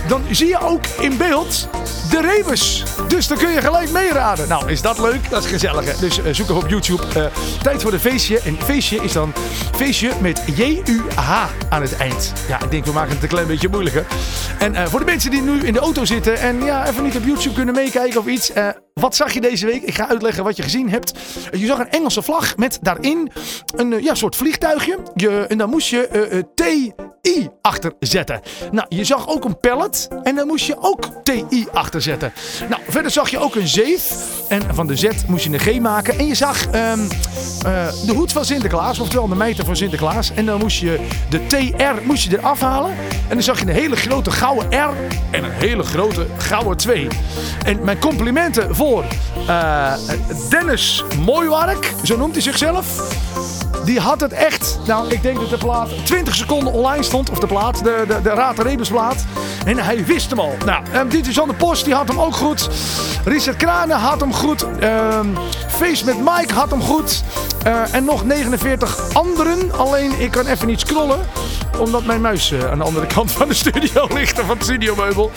Dan 0.09 0.23
zie 0.31 0.49
je 0.49 0.61
ook 0.61 0.87
in 0.87 1.17
beeld 1.17 1.69
de 2.11 2.21
rebus. 2.21 2.85
Dus 3.09 3.27
dan 3.27 3.39
kun 3.39 3.51
je 3.51 3.61
gelijk 3.61 3.91
meeraden. 3.91 4.49
Nou, 4.49 4.71
is 4.71 4.83
dat 4.83 4.99
leuk? 4.99 5.31
Dat 5.31 5.45
is 5.45 5.51
gezellig. 5.51 5.97
Dus 5.97 6.23
eh, 6.23 6.35
zoek 6.35 6.51
op 6.51 6.69
YouTube. 6.69 7.03
eh, 7.15 7.25
tijd 7.63 7.83
voor 7.83 7.93
een 7.93 8.01
feestje. 8.01 8.41
En 8.41 8.57
feestje 8.65 8.97
is 9.03 9.13
dan 9.13 9.33
feestje 9.77 10.11
met 10.21 10.43
J-U-H 10.55 11.31
aan 11.69 11.83
het 11.83 11.97
eind. 11.97 12.33
Ja, 12.49 12.63
ik 12.63 12.71
denk 12.71 12.85
we 12.85 12.93
maken 12.93 13.13
het 13.15 13.23
een 13.23 13.29
klein 13.29 13.47
beetje 13.47 13.69
En 14.59 14.75
eh, 14.75 14.87
voor 14.87 14.99
de 14.99 15.05
mensen 15.05 15.31
die 15.31 15.43
nu 15.43 15.61
in 15.61 15.73
de 15.73 15.79
auto 15.79 16.05
zitten 16.05 16.39
en 16.39 16.65
ja, 16.65 16.89
even 16.89 17.03
niet 17.03 17.17
op 17.17 17.25
YouTube 17.25 17.55
kunnen 17.55 17.75
meekijken 17.75 18.21
of 18.21 18.27
iets. 18.27 18.53
Wat 18.95 19.17
zag 19.17 19.33
je 19.33 19.41
deze 19.41 19.67
week? 19.67 19.83
Ik 19.83 19.95
ga 19.95 20.09
uitleggen 20.09 20.45
wat 20.45 20.57
je 20.57 20.63
gezien 20.63 20.91
hebt. 20.91 21.13
Je 21.53 21.67
zag 21.67 21.79
een 21.79 21.91
Engelse 21.91 22.23
vlag 22.23 22.57
met 22.57 22.79
daarin 22.83 23.31
een 23.77 23.93
eh, 23.93 24.03
ja, 24.03 24.15
soort 24.15 24.37
vliegtuigje. 24.37 24.99
Je, 25.15 25.47
en 25.49 25.59
daar 25.59 25.69
moest 25.69 25.89
je 25.89 26.07
eh, 26.07 26.39
eh, 26.39 26.45
TI 26.55 26.93
achter 27.61 27.93
zetten. 27.99 28.41
Nou, 28.71 28.87
je 28.89 29.05
zag 29.05 29.29
ook 29.29 29.45
een 29.45 29.61
pallet 29.61 30.09
en 30.23 30.35
daar 30.35 30.47
moest 30.47 30.67
je 30.67 30.77
ook 30.81 31.05
TI 31.23 31.67
achter 31.73 32.03
zetten. 32.03 32.33
Nou, 32.69 32.83
verder 32.89 33.11
zag 33.11 33.29
je 33.29 33.39
ook 33.39 33.55
een 33.55 33.69
zeef. 33.69 34.13
En 34.49 34.75
van 34.75 34.87
de 34.87 34.97
Z 34.97 35.09
moest 35.27 35.45
je 35.45 35.53
een 35.53 35.59
G 35.59 35.81
maken. 35.81 36.19
En 36.19 36.27
je 36.27 36.35
zag 36.35 36.67
ehm, 36.67 37.01
eh, 37.65 37.89
de 38.07 38.13
hoed 38.15 38.33
van 38.33 38.45
Sinterklaas, 38.45 38.99
oftewel 38.99 39.29
de 39.29 39.35
mijter 39.35 39.65
van 39.65 39.77
Sinterklaas. 39.77 40.33
En 40.35 40.47
dan 40.47 40.59
moest 40.59 40.79
je 40.79 41.07
de 41.31 41.47
TR 41.47 42.07
moest 42.07 42.31
je 42.31 42.39
eraf 42.39 42.61
halen. 42.61 42.91
En 43.29 43.35
dan 43.35 43.43
zag 43.43 43.59
je 43.59 43.67
een 43.67 43.73
hele 43.73 43.97
grote 43.97 44.31
gouden 44.31 44.79
R 44.79 44.95
en 45.31 45.45
een 45.45 45.51
hele 45.51 45.83
grote 45.83 46.27
gouden 46.37 46.77
2. 46.77 47.09
En 47.65 47.85
mijn 47.85 47.99
complimenten 47.99 48.75
voor 48.83 49.05
eh, 49.47 49.93
Dennis 50.49 51.05
Mooiwark, 51.25 51.93
zo 52.03 52.17
noemt 52.17 52.33
hij 52.33 52.43
zichzelf. 52.43 52.87
Die 53.85 54.01
had 54.01 54.21
het 54.21 54.33
echt. 54.33 54.79
Nou, 54.87 55.09
ik 55.09 55.23
denk 55.23 55.41
dat 55.41 55.51
de 55.51 55.57
plaat 55.57 55.89
20 56.05 56.35
seconden 56.35 56.73
online 56.73 57.03
stond. 57.03 57.31
Of 57.31 57.39
de 57.39 57.47
plaat, 57.47 57.85
de, 57.85 58.05
de, 58.07 58.23
de 58.23 58.31
Raad 58.31 58.57
de 58.57 58.63
Rebusplaat. 58.63 59.25
En 59.65 59.79
hij 59.79 60.05
wist 60.05 60.31
hem 60.31 60.39
al. 60.39 60.55
Nou, 60.65 60.83
um, 60.95 61.09
dit 61.09 61.27
is 61.27 61.35
de 61.35 61.55
Post, 61.57 61.85
die 61.85 61.95
had 61.95 62.09
hem 62.09 62.21
ook 62.21 62.35
goed. 62.35 62.69
Richard 63.25 63.57
Kranen 63.57 63.97
had 63.97 64.21
hem 64.21 64.35
goed. 64.35 64.67
Ehm 64.81 65.29
Face 65.69 66.05
met 66.05 66.19
Mike 66.19 66.55
had 66.55 66.71
hem 66.71 66.83
goed. 66.83 67.23
Eh, 67.65 67.95
en 67.95 68.05
nog 68.05 68.25
49 68.25 69.15
anderen. 69.15 69.73
Alleen, 69.73 70.21
ik 70.21 70.31
kan 70.31 70.47
even 70.47 70.67
niet 70.67 70.81
scrollen. 70.81 71.19
Omdat 71.79 72.05
mijn 72.05 72.21
muis 72.21 72.53
eh, 72.53 72.71
aan 72.71 72.79
de 72.79 72.85
andere 72.85 73.07
kant 73.15 73.33
van 73.33 73.49
de 73.49 73.55
studio 73.55 74.07
ligt. 74.15 74.41
Van 74.41 74.49
het 74.49 74.63
studiomeubel. 74.63 75.31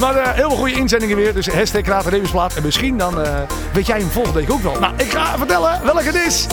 Maar 0.00 0.16
eh, 0.16 0.32
heel 0.32 0.48
veel 0.48 0.58
goede 0.58 0.74
inzendingen 0.74 1.16
weer. 1.16 1.34
Dus 1.34 1.48
hashtag 1.48 1.86
Raad 1.86 2.06
En 2.54 2.62
misschien 2.62 2.98
dan 2.98 3.22
eh, 3.22 3.34
weet 3.72 3.86
jij 3.86 3.98
hem 3.98 4.10
volgende 4.10 4.38
week 4.38 4.50
ook 4.50 4.62
wel. 4.62 4.78
Nou, 4.80 4.94
ik 4.96 5.10
ga 5.10 5.38
vertellen 5.38 5.80
welke 5.84 6.02
het 6.02 6.14
is. 6.14 6.46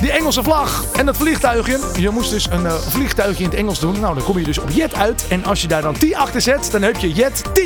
Die 0.00 0.12
Engelse 0.12 0.42
vlag 0.42 0.84
en 0.92 1.06
dat 1.06 1.16
vliegtuigje. 1.16 1.78
Je 1.98 2.10
moest 2.10 2.30
dus 2.30 2.50
een 2.50 2.62
uh, 2.62 2.74
vliegtuigje 2.74 3.44
in 3.44 3.50
het 3.50 3.58
Engels 3.58 3.80
doen. 3.80 4.00
Nou, 4.00 4.14
dan 4.14 4.24
kom 4.24 4.38
je 4.38 4.44
dus 4.44 4.58
op 4.58 4.70
Jet 4.70 4.94
uit. 4.94 5.24
En 5.28 5.44
als 5.44 5.62
je 5.62 5.68
daar 5.68 5.82
dan 5.82 5.94
T 5.94 6.14
achter 6.14 6.40
zet, 6.40 6.70
dan 6.70 6.82
heb 6.82 6.96
je 6.96 7.12
Jet 7.12 7.42
T. 7.52 7.60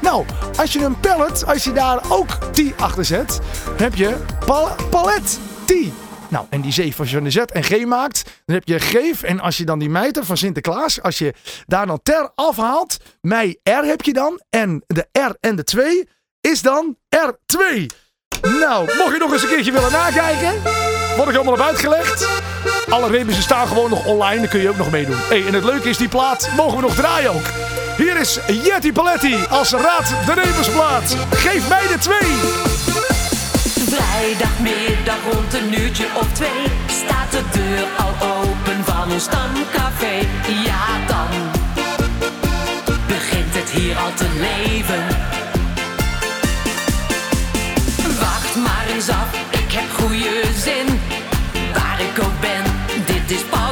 Nou, 0.00 0.24
als 0.56 0.72
je 0.72 0.84
een 0.84 1.00
pallet, 1.00 1.46
als 1.46 1.64
je 1.64 1.72
daar 1.72 2.00
ook 2.08 2.28
T 2.52 2.62
achter 2.76 3.04
zet, 3.04 3.40
heb 3.76 3.94
je 3.94 4.16
pal 4.46 4.68
palet 4.90 5.38
T. 5.64 5.72
Nou, 6.30 6.46
en 6.50 6.60
die 6.60 6.72
zeef, 6.72 7.00
als 7.00 7.10
je 7.10 7.16
een 7.16 7.32
Z 7.32 7.36
en 7.36 7.64
G 7.64 7.84
maakt, 7.84 8.24
dan 8.44 8.54
heb 8.54 8.68
je 8.68 8.80
Geef. 8.80 9.22
En 9.22 9.40
als 9.40 9.56
je 9.56 9.64
dan 9.64 9.78
die 9.78 9.88
mijter 9.88 10.24
van 10.24 10.36
Sinterklaas, 10.36 11.02
als 11.02 11.18
je 11.18 11.34
daar 11.66 11.86
dan 11.86 12.00
ter 12.02 12.30
afhaalt, 12.34 12.96
mij 13.20 13.58
R 13.62 13.84
heb 13.84 14.02
je 14.02 14.12
dan. 14.12 14.40
En 14.50 14.84
de 14.86 15.08
R 15.12 15.36
en 15.40 15.56
de 15.56 15.64
2 15.64 16.08
is 16.40 16.62
dan 16.62 16.96
R2. 17.16 17.86
Nou, 18.42 18.96
mocht 18.96 19.12
je 19.12 19.18
nog 19.18 19.32
eens 19.32 19.42
een 19.42 19.48
keertje 19.48 19.72
willen 19.72 19.92
nakijken, 19.92 20.62
word 21.16 21.28
ik 21.28 21.34
allemaal 21.34 21.56
heb 21.56 21.66
uitgelegd. 21.66 22.28
Alle 22.88 23.10
rebussen 23.10 23.42
staan 23.42 23.66
gewoon 23.66 23.90
nog 23.90 24.06
online, 24.06 24.40
daar 24.40 24.48
kun 24.48 24.60
je 24.60 24.68
ook 24.68 24.76
nog 24.76 24.90
meedoen. 24.90 25.16
Hey, 25.16 25.46
en 25.46 25.54
het 25.54 25.64
leuke 25.64 25.88
is, 25.88 25.96
die 25.96 26.08
plaat 26.08 26.50
mogen 26.56 26.76
we 26.76 26.82
nog 26.82 26.94
draaien 26.94 27.30
ook. 27.30 27.46
Hier 27.96 28.16
is 28.16 28.38
Jetty 28.46 28.92
Paletti 28.92 29.36
als 29.48 29.72
Raad 29.72 30.08
de 30.26 30.32
Rebusplaat. 30.32 31.16
Geef 31.30 31.68
mij 31.68 31.86
de 31.86 31.98
twee. 31.98 32.69
Vrijdagmiddag 34.20 35.18
rond 35.32 35.54
een 35.54 35.80
uurtje 35.80 36.06
of 36.14 36.32
twee 36.32 36.64
staat 36.86 37.30
de 37.30 37.42
deur 37.52 37.86
al 37.98 38.28
open 38.28 38.84
van 38.84 39.12
ons 39.12 39.22
stamcafé. 39.22 40.14
Ja, 40.64 40.84
dan 41.06 41.28
begint 43.06 43.54
het 43.54 43.70
hier 43.70 43.96
al 43.96 44.12
te 44.14 44.28
leven. 44.46 45.02
Wacht 48.18 48.56
maar 48.56 48.86
eens 48.94 49.08
af, 49.08 49.28
ik 49.50 49.72
heb 49.72 49.90
goede 49.90 50.42
zin. 50.56 51.00
Waar 51.74 52.00
ik 52.00 52.24
ook 52.24 52.40
ben, 52.40 52.64
dit 53.06 53.30
is 53.38 53.42
pas 53.42 53.69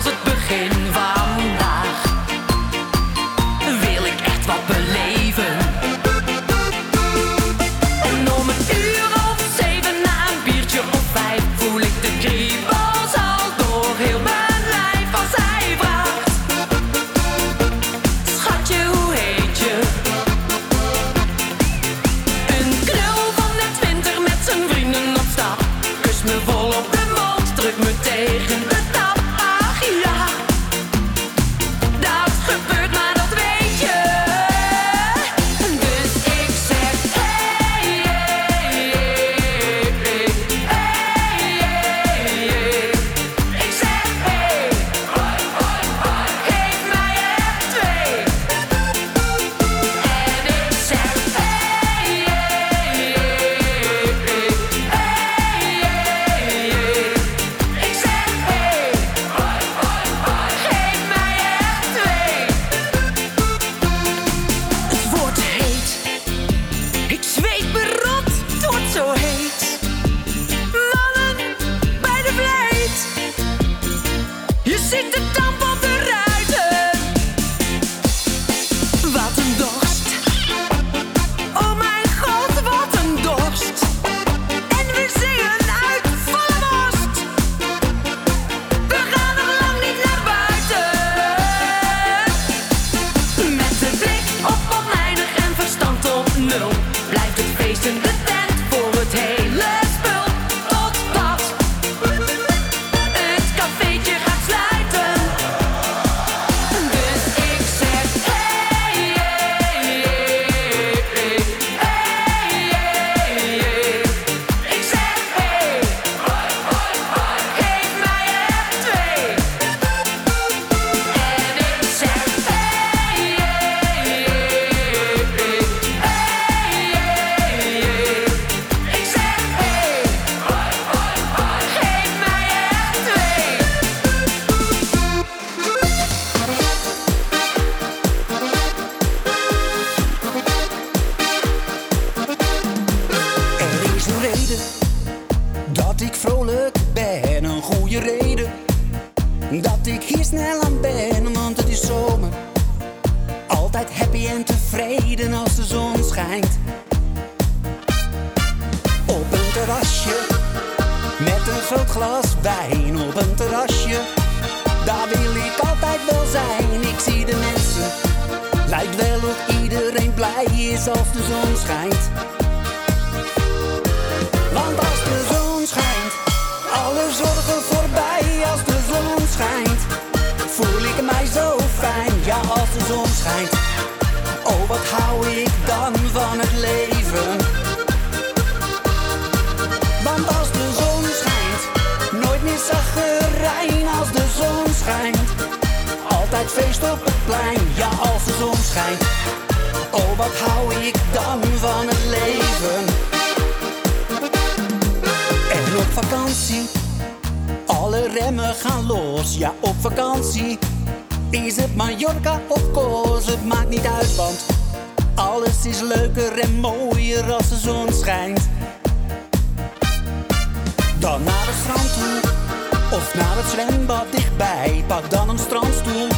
dan 225.09 225.29
een 225.29 225.39
strandstoel. 225.39 226.09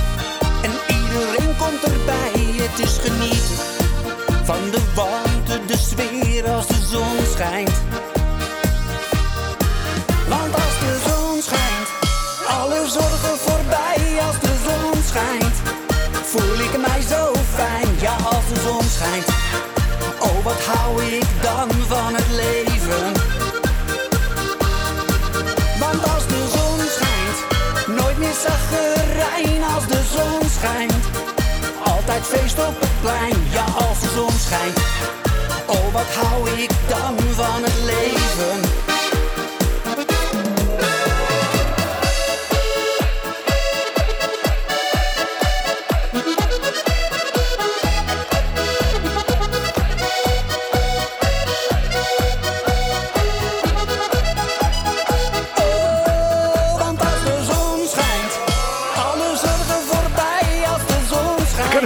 En 0.62 0.72
iedereen 0.96 1.56
komt 1.56 1.82
erbij, 1.82 2.40
het 2.62 2.78
is 2.78 2.98
genieten 2.98 3.56
van 4.44 4.70
de 4.70 4.82
warmte, 4.94 5.66
de 5.66 5.76
sfeer 5.76 6.48
als 6.48 6.66
de 6.66 6.80
zon 6.90 7.16
schijnt. 7.32 7.76
Want 10.28 10.54
als 10.54 10.76
de 10.84 10.94
zon 11.08 11.42
schijnt, 11.42 11.88
alle 12.48 12.88
zorgen 12.88 13.36
voorbij. 13.46 14.18
Als 14.26 14.38
de 14.40 14.54
zon 14.66 15.02
schijnt, 15.02 15.56
voel 16.30 16.54
ik 16.66 16.86
mij 16.86 17.00
zo 17.00 17.32
fijn. 17.54 17.88
Ja, 18.00 18.16
als 18.24 18.46
de 18.52 18.60
zon 18.66 18.82
schijnt, 18.82 19.28
oh 20.18 20.44
wat 20.44 20.60
hou 20.64 21.04
ik 21.04 21.26
dan 21.42 21.68
Altijd 31.84 32.22
feest 32.22 32.58
op 32.58 32.80
het 32.80 33.00
plein, 33.00 33.34
ja 33.50 33.64
als 33.88 34.00
de 34.00 34.08
zon 34.14 34.30
schijnt. 34.30 34.78
Oh, 35.66 35.92
wat 35.92 36.14
hou 36.14 36.48
ik 36.50 36.70
dan 36.88 37.18
van 37.34 37.62
het 37.62 37.78
leven. 37.84 38.89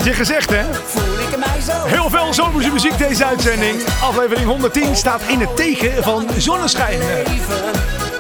Je 0.05 0.13
gezegd, 0.13 0.51
hè? 0.51 0.63
Voel 0.87 1.19
ik 1.19 1.37
mij 1.39 1.61
zo 1.61 1.73
Heel 1.87 2.11
veel 2.11 2.35
zomerse 2.35 2.71
muziek 2.71 2.99
deze 2.99 3.25
uitzending. 3.25 3.83
Aflevering 4.03 4.47
110 4.47 4.97
staat 4.97 5.21
in 5.27 5.41
het 5.41 5.57
teken 5.57 6.03
van 6.03 6.27
zonneschijn. 6.37 6.99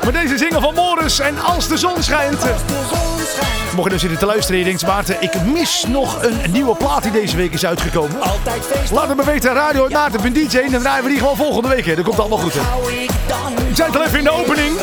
Maar 0.03 0.13
deze 0.13 0.39
single 0.39 0.61
van 0.61 0.75
Morris 0.75 1.19
en 1.19 1.41
Als 1.43 1.69
de 1.69 1.79
zon 1.79 2.03
schijnt. 2.03 2.39
Mocht 3.75 3.83
je 3.83 3.89
nou 3.89 3.99
zitten 3.99 4.19
te 4.19 4.27
luisteren 4.27 4.53
en 4.53 4.59
je 4.59 4.65
denkt, 4.65 4.87
Maarten, 4.87 5.17
ik 5.21 5.43
mis 5.45 5.85
nog 5.89 6.23
een 6.23 6.51
nieuwe 6.51 6.75
plaat 6.77 7.03
die 7.03 7.13
deze 7.13 7.37
week 7.37 7.53
is 7.53 7.67
uitgekomen. 7.67 8.17
Laat 8.91 9.09
het 9.09 9.17
me 9.17 9.25
weten, 9.25 9.53
radio 9.53 9.89
Maarten.dj 9.89 10.57
en 10.59 10.71
dan 10.71 10.81
draaien 10.81 11.03
we 11.05 11.11
die 11.11 11.19
gewoon 11.19 11.37
volgende 11.37 11.69
week. 11.69 11.87
hè. 11.87 11.95
Dat 11.95 12.05
komt 12.05 12.19
allemaal 12.19 12.39
goed. 12.39 12.53
hè. 12.55 12.61
ik 13.69 13.77
zei 13.77 13.89
het 13.89 13.97
al 13.99 14.05
even 14.05 14.19
in 14.19 14.25
de 14.25 14.31
opening. 14.31 14.77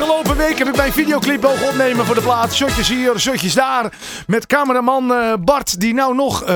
Afgelopen 0.00 0.36
week 0.36 0.58
heb 0.58 0.68
ik 0.68 0.76
mijn 0.76 0.92
videoclip 0.92 1.42
mogen 1.42 1.68
opnemen 1.68 2.06
voor 2.06 2.14
de 2.14 2.20
plaat. 2.20 2.54
Shotjes 2.54 2.88
hier, 2.88 3.18
shotjes 3.18 3.54
daar. 3.54 3.92
Met 4.26 4.46
cameraman 4.46 5.12
eh, 5.12 5.34
Bart, 5.40 5.80
die 5.80 5.94
nou 5.94 6.14
nog, 6.14 6.42
eh, 6.42 6.54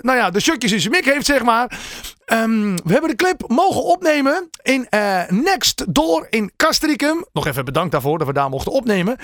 nou 0.00 0.16
ja, 0.16 0.30
de 0.30 0.40
shotjes 0.40 0.72
in 0.72 0.80
zijn 0.80 0.92
mik 0.92 1.04
heeft, 1.04 1.26
zeg 1.26 1.42
maar. 1.42 1.78
Ehm, 2.24 2.76
we 2.84 2.92
hebben 2.92 3.10
de 3.10 3.16
clip 3.16 3.44
mogen 3.46 3.84
opnemen 3.84 4.48
in 4.62 4.86
eh, 4.88 5.28
Next 5.28 5.94
Door 5.94 6.26
in 6.30 6.52
Castricum. 6.56 7.24
Nog 7.32 7.46
even 7.46 7.64
bedankt 7.64 7.92
daarvoor 7.92 8.18
dat 8.18 8.26
we 8.26 8.32
daar 8.32 8.48
mochten 8.48 8.72
opnemen. 8.72 9.16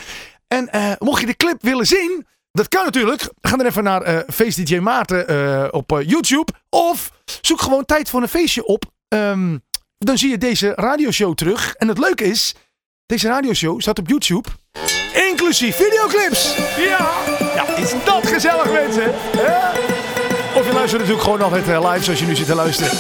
En 0.49 0.69
mocht 0.99 1.21
je 1.21 1.27
de 1.27 1.37
clip 1.37 1.63
willen 1.63 1.87
zien, 1.87 2.27
dat 2.53 2.69
kan 2.69 2.85
natuurlijk. 2.85 3.29
Ga 3.41 3.57
dan 3.57 3.67
even 3.67 3.85
naar 3.85 4.03
eh 4.03 4.19
Feest 4.33 4.67
DJ 4.67 4.79
Maarten 4.79 5.73
op 5.73 6.03
YouTube. 6.07 6.53
Of 6.69 7.11
zoek 7.41 7.61
gewoon 7.61 7.85
Tijd 7.85 8.11
voor 8.11 8.23
een 8.23 8.29
Feestje 8.29 8.67
op. 8.67 8.85
Ehm, 9.09 9.57
dan 9.99 10.19
zie 10.19 10.31
je 10.31 10.39
deze 10.39 10.73
radioshow 10.77 11.35
terug. 11.35 11.75
En 11.75 11.89
het 11.89 11.99
leuke 11.99 12.25
is, 12.25 12.55
deze 13.11 13.29
radioshow 13.29 13.81
staat 13.81 13.99
op 13.99 14.09
YouTube. 14.09 14.49
Inclusief 15.31 15.77
videoclips. 15.77 16.55
Ja, 16.79 17.11
ja 17.55 17.77
is 17.77 17.91
dat 18.05 18.27
gezellig 18.27 18.73
mensen. 18.73 19.15
hè? 19.37 19.59
Of 20.59 20.67
je 20.67 20.73
luistert 20.73 21.01
natuurlijk 21.01 21.23
gewoon 21.23 21.43
altijd 21.43 21.69
eh, 21.69 21.91
live 21.91 22.05
zoals 22.05 22.21
je 22.21 22.27
nu 22.27 22.37
zit 22.37 22.47
te 22.47 22.55
luisteren. 22.55 22.93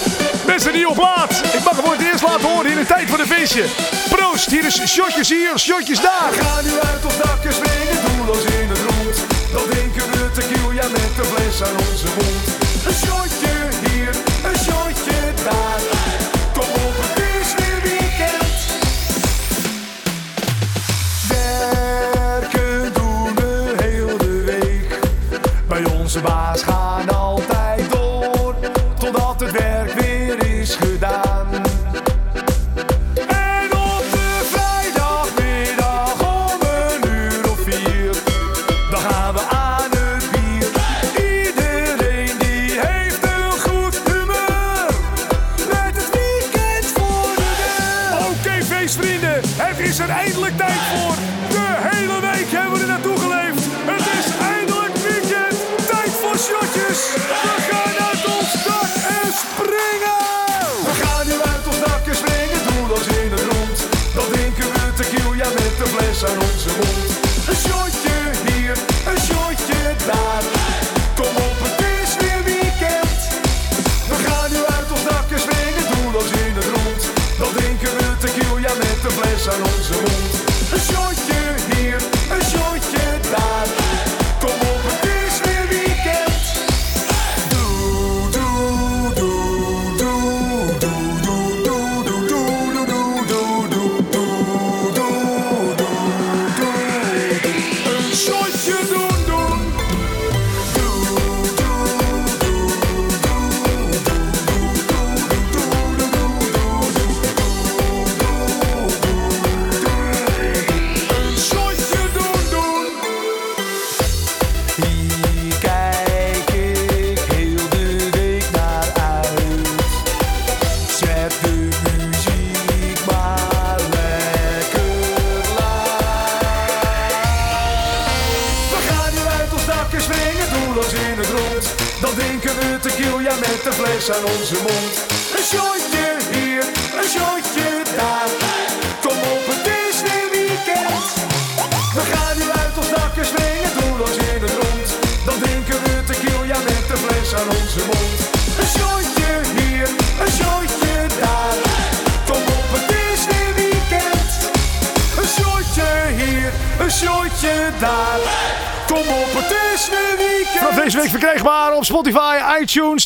Beste 0.46 0.70
nieuwe 0.70 0.94
plaat. 0.94 1.30
Ik 1.30 1.64
mag 1.64 1.76
hem 1.76 1.84
voor 1.84 1.92
het 1.92 2.06
eerst 2.12 2.22
laten 2.22 2.48
horen 2.48 2.70
in 2.70 2.76
de 2.76 2.86
tijd 2.86 3.08
voor 3.08 3.18
de 3.18 3.26
feestje. 3.26 3.64
Proost, 4.08 4.50
hier 4.50 4.64
is 4.66 4.76
shotjes 4.86 5.28
hier, 5.28 5.58
shotjes 5.58 6.00
daar. 6.00 6.32
Ga 6.32 6.60
nu 6.62 6.72
uit 6.90 7.04
op 7.04 7.16
dakken 7.24 7.52
springen, 7.52 7.98
doelloos 8.06 8.44
in 8.44 8.68
het 8.68 8.78
rond. 8.88 9.16
Dan 9.52 9.62
drinken 9.70 10.10
we 10.10 10.30
tequila 10.34 10.86
met 10.88 11.12
de 11.18 11.24
fles 11.32 11.62
aan 11.68 11.76
onze 11.90 12.06
mond. 12.18 12.44
Een 12.86 12.98
shotje 13.06 13.39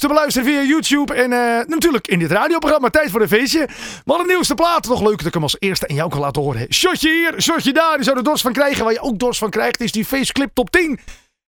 te 0.09 0.11
beluisteren 0.11 0.49
via 0.49 0.63
YouTube 0.63 1.15
en 1.15 1.33
eh, 1.33 1.67
natuurlijk 1.67 2.09
in 2.09 2.19
dit 2.19 2.31
radioprogramma 2.31 2.91
Tijd 2.91 3.11
voor 3.11 3.21
een 3.21 3.29
Feestje. 3.29 3.69
Wat 4.05 4.21
een 4.21 4.27
nieuwste 4.27 4.55
plaat. 4.55 4.89
Nog 4.89 5.03
leuk 5.03 5.17
dat 5.17 5.27
ik 5.27 5.33
hem 5.33 5.43
als 5.43 5.57
eerste 5.59 5.87
en 5.87 5.95
jou 5.95 6.11
kan 6.11 6.21
laten 6.21 6.43
horen. 6.43 6.73
Shotje 6.73 7.11
hier, 7.11 7.43
shotje 7.43 7.73
daar. 7.73 7.99
Je 7.99 8.05
zou 8.05 8.17
er 8.17 8.25
dorst 8.25 8.43
van 8.43 8.53
krijgen. 8.53 8.85
Waar 8.85 8.93
je 8.93 9.01
ook 9.01 9.19
dorst 9.19 9.39
van 9.39 9.51
krijgt 9.51 9.81
is 9.81 9.93
die 9.93 10.05
Faceclip 10.05 10.51
Top 10.55 10.71
10. 10.71 10.99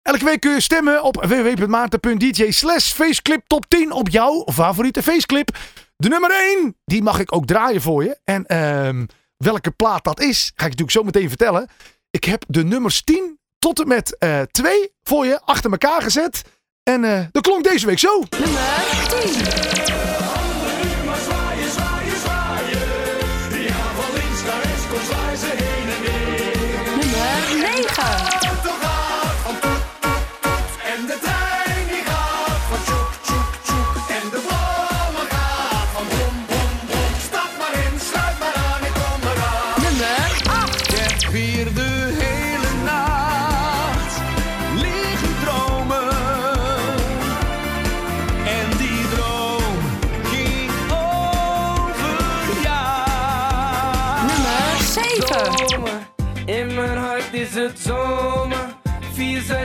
Elke 0.02 0.26
week 0.26 0.40
kun 0.40 0.52
je 0.52 0.62
stemmen 0.62 1.04
op 1.04 1.26
www.maarten.dj 1.26 2.52
slash 2.52 2.92
faceclip 2.92 3.42
top 3.48 3.66
10 3.68 3.92
op 3.92 4.10
jouw 4.10 4.48
favoriete 4.54 5.04
faceclip. 5.04 5.58
De 5.96 6.10
nummer 6.10 6.32
1, 6.32 6.76
die 6.86 7.04
mag 7.04 7.20
ik 7.20 7.36
ook 7.36 7.46
draaien 7.46 7.82
voor 7.82 8.04
je. 8.04 8.20
En 8.24 8.46
ehm, 8.46 9.06
welke 9.38 9.72
plaat 9.72 10.04
dat 10.04 10.20
is, 10.20 10.44
ga 10.46 10.66
ik 10.66 10.78
natuurlijk 10.78 10.92
zo 10.92 11.04
meteen 11.04 11.30
vertellen. 11.30 11.70
Ik 12.10 12.24
heb 12.24 12.44
de 12.48 12.64
nummers 12.64 13.04
10 13.04 13.40
tot 13.60 13.80
en 13.80 13.88
met 13.88 14.18
eh 14.18 14.42
2 14.42 14.92
voor 15.04 15.26
je 15.26 15.42
achter 15.42 15.72
elkaar 15.72 16.02
gezet. 16.02 16.42
En 16.86 17.04
eh 17.04 17.26
dat 17.32 17.44
klonk 17.44 17.64
deze 17.64 17.86
week 17.86 18.00
zo. 18.00 18.24
Nummer 18.40 18.60
10. 19.22 20.05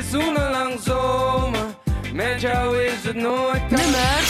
Vier 0.00 0.08
seizoenen 0.08 0.50
lang 0.50 0.80
zomer. 0.80 1.66
Met 2.12 2.40
jou 2.40 2.76
is 2.78 3.04
het 3.04 3.16
nooit 3.16 3.70
Nummer 3.70 4.24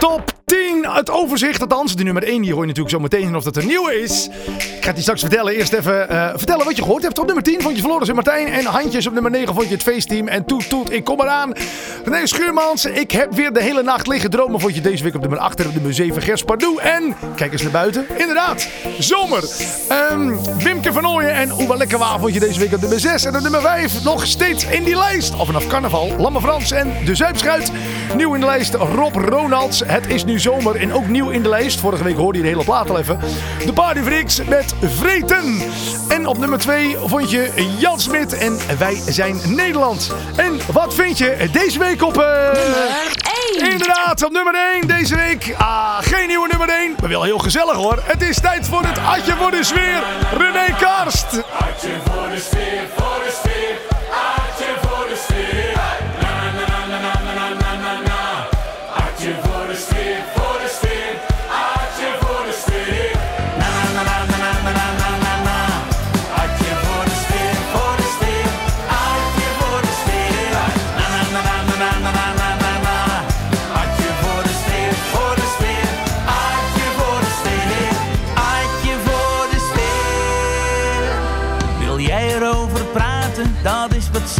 top 0.00 0.32
10. 0.44 0.86
Het 0.88 1.10
overzicht 1.10 1.60
althans. 1.60 1.96
De 1.96 2.02
nummer 2.02 2.22
1 2.22 2.42
die 2.42 2.52
hoor 2.52 2.60
je 2.60 2.66
natuurlijk 2.66 2.94
zo 2.94 3.00
meteen 3.00 3.36
of 3.36 3.44
dat 3.44 3.56
een 3.56 3.66
nieuwe 3.66 4.00
is. 4.00 4.28
Ik 4.90 4.96
ga 4.96 5.02
het 5.02 5.06
je 5.06 5.12
straks 5.14 5.34
vertellen. 5.34 5.60
Eerst 5.60 5.72
even 5.72 6.08
eh, 6.08 6.28
vertellen 6.34 6.64
wat 6.64 6.76
je 6.76 6.82
gehoord 6.82 7.02
hebt. 7.02 7.18
Op 7.18 7.26
nummer 7.26 7.44
10 7.44 7.62
vond 7.62 7.76
je 7.76 7.82
Floris 7.82 8.08
en 8.08 8.14
Martijn. 8.14 8.46
En 8.46 8.64
handjes 8.64 9.06
op 9.06 9.12
nummer 9.12 9.30
9 9.30 9.54
vond 9.54 9.68
je 9.68 9.74
het 9.74 9.82
feestteam. 9.82 10.28
En 10.28 10.44
toet 10.44 10.68
toet, 10.68 10.92
ik 10.92 11.04
kom 11.04 11.20
eraan. 11.20 11.52
René 12.04 12.26
Schuurmans, 12.26 12.84
ik 12.84 13.10
heb 13.10 13.34
weer 13.34 13.52
de 13.52 13.62
hele 13.62 13.82
nacht 13.82 14.06
liggen 14.06 14.30
dromen. 14.30 14.60
Vond 14.60 14.74
je 14.74 14.80
deze 14.80 15.04
week 15.04 15.14
op 15.14 15.20
nummer 15.20 15.38
8 15.38 15.60
en 15.60 15.66
op 15.66 15.72
nummer 15.72 15.94
7 15.94 16.22
Gers 16.22 16.42
Pardoe. 16.42 16.80
En 16.80 17.16
kijk 17.36 17.52
eens 17.52 17.62
naar 17.62 17.70
buiten. 17.70 18.06
Inderdaad, 18.16 18.68
zomer. 18.98 19.44
Ehm, 19.88 20.36
Wimke 20.58 20.92
van 20.92 21.06
Ooyen 21.06 21.32
en 21.32 21.52
Oeba 21.60 21.74
Lekker 21.74 21.98
Waar 21.98 22.18
vond 22.18 22.34
je 22.34 22.40
deze 22.40 22.60
week 22.60 22.72
op 22.72 22.80
nummer 22.80 23.00
6. 23.00 23.24
En 23.24 23.36
op 23.36 23.42
nummer 23.42 23.60
5 23.60 24.04
nog 24.04 24.26
steeds 24.26 24.64
in 24.64 24.84
die 24.84 24.96
lijst. 24.96 25.34
Al 25.34 25.46
vanaf 25.46 25.66
carnaval. 25.66 26.14
Lamme 26.18 26.40
Frans 26.40 26.70
en 26.70 26.92
de 27.04 27.14
Zuipschuit. 27.14 27.72
Nieuw 28.16 28.34
in 28.34 28.40
de 28.40 28.46
lijst 28.46 28.74
Rob 28.74 29.14
Ronalds. 29.14 29.82
Het 29.86 30.06
is 30.06 30.24
nu 30.24 30.38
zomer 30.38 30.76
en 30.76 30.92
ook 30.92 31.08
nieuw 31.08 31.28
in 31.28 31.42
de 31.42 31.48
lijst. 31.48 31.80
Vorige 31.80 32.04
week 32.04 32.16
hoorde 32.16 32.38
je 32.38 32.44
de 32.44 32.50
hele 32.50 32.64
plaat 32.64 32.90
al 32.90 32.98
even. 32.98 33.18
De 33.66 33.72
Party 33.72 34.00
Freaks 34.00 34.44
met 34.44 34.74
Vreten. 34.82 35.62
En 36.08 36.26
op 36.26 36.38
nummer 36.38 36.58
2 36.58 36.96
vond 37.04 37.30
je 37.30 37.50
Jan 37.78 38.00
Smit 38.00 38.38
en 38.38 38.58
Wij 38.78 39.02
zijn 39.08 39.40
Nederland. 39.44 40.12
En 40.36 40.60
wat 40.72 40.94
vind 40.94 41.18
je 41.18 41.48
deze 41.52 41.78
week 41.78 42.02
op... 42.02 42.18
eh, 42.18 42.24
Nummer 42.52 42.86
1. 43.58 43.70
Inderdaad, 43.70 44.24
op 44.24 44.32
nummer 44.32 44.54
1 44.74 44.86
deze 44.86 45.16
week. 45.16 45.54
Ah, 45.58 45.96
geen 46.00 46.26
nieuwe 46.28 46.48
nummer 46.48 46.68
1. 46.68 46.94
Maar 47.00 47.08
wel 47.08 47.22
heel 47.22 47.38
gezellig 47.38 47.74
hoor. 47.76 47.98
Het 48.04 48.22
is 48.22 48.40
tijd 48.40 48.66
voor 48.68 48.82
het 48.82 48.98
Atje 48.98 49.32
voor 49.36 49.50
de 49.50 49.64
sfeer. 49.64 50.02
René 50.38 50.74
Karst. 50.78 51.26
Hartje 51.52 51.88
voor 52.04 52.28
de 52.34 52.40
sfeer, 52.40 52.82
voor 52.96 53.20
de 53.24 53.30
sfeer. 53.40 53.49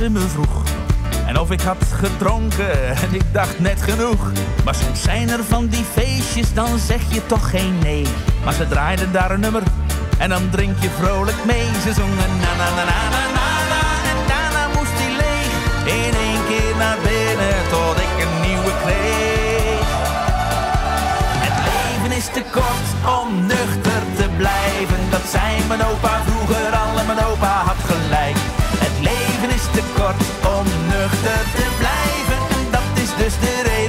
Me 0.08 0.18
vroeg. 0.18 0.62
En 1.26 1.38
of 1.38 1.50
ik 1.50 1.60
had 1.60 1.84
gedronken 1.92 2.88
en 2.88 3.14
ik 3.14 3.22
dacht 3.32 3.58
net 3.58 3.82
genoeg. 3.82 4.32
Maar 4.64 4.74
soms 4.74 5.02
zijn 5.02 5.28
er 5.28 5.44
van 5.44 5.66
die 5.66 5.84
feestjes, 5.92 6.54
dan 6.54 6.78
zeg 6.78 7.00
je 7.08 7.26
toch 7.26 7.50
geen 7.50 7.78
nee. 7.82 8.06
Maar 8.44 8.52
ze 8.52 8.68
draaiden 8.68 9.12
daar 9.12 9.30
een 9.30 9.40
nummer 9.40 9.62
en 10.18 10.28
dan 10.28 10.50
drink 10.50 10.78
je 10.78 10.90
vrolijk 10.90 11.44
mee. 11.44 11.66
Ze 11.82 11.92
zongen 11.92 12.32
na 12.40 12.52
na 12.56 12.68
na 12.76 12.84
na 12.84 13.00
na 13.14 13.24
na 13.38 13.50
na 13.72 13.82
en 14.10 14.18
daarna 14.28 14.66
moest 14.76 14.96
hij 15.00 15.12
leeg. 15.22 15.52
In 16.04 16.14
één 16.28 16.42
keer 16.48 16.76
naar 16.76 16.98
binnen 17.02 17.56
tot 17.70 17.96
ik 18.06 18.14
een 18.24 18.34
nieuwe 18.48 18.72
kreeg. 18.84 19.88
Het 21.44 21.56
leven 21.70 22.16
is 22.16 22.28
te 22.36 22.42
kort 22.56 22.88
om 23.18 23.46
nuchter 23.46 24.02
te 24.16 24.26
blijven. 24.36 25.00
Dat 25.10 25.24
zei 25.30 25.48
mijn 25.68 25.82
opa 25.84 26.29
nuchter 31.10 31.44
te 31.54 31.66
blijven. 31.78 32.38
En 32.56 32.70
dat 32.70 33.02
is 33.02 33.24
dus 33.24 33.34
de 33.40 33.62
reden 33.62 33.79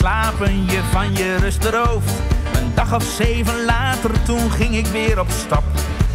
slapen 0.00 0.64
je 0.64 0.80
van 0.92 1.16
je 1.16 1.36
rust 1.36 1.60
berooft. 1.60 2.14
Een 2.56 2.70
dag 2.74 2.94
of 2.94 3.04
zeven 3.04 3.64
later, 3.64 4.22
toen 4.22 4.50
ging 4.50 4.76
ik 4.76 4.86
weer 4.86 5.20
op 5.20 5.30
stap. 5.44 5.64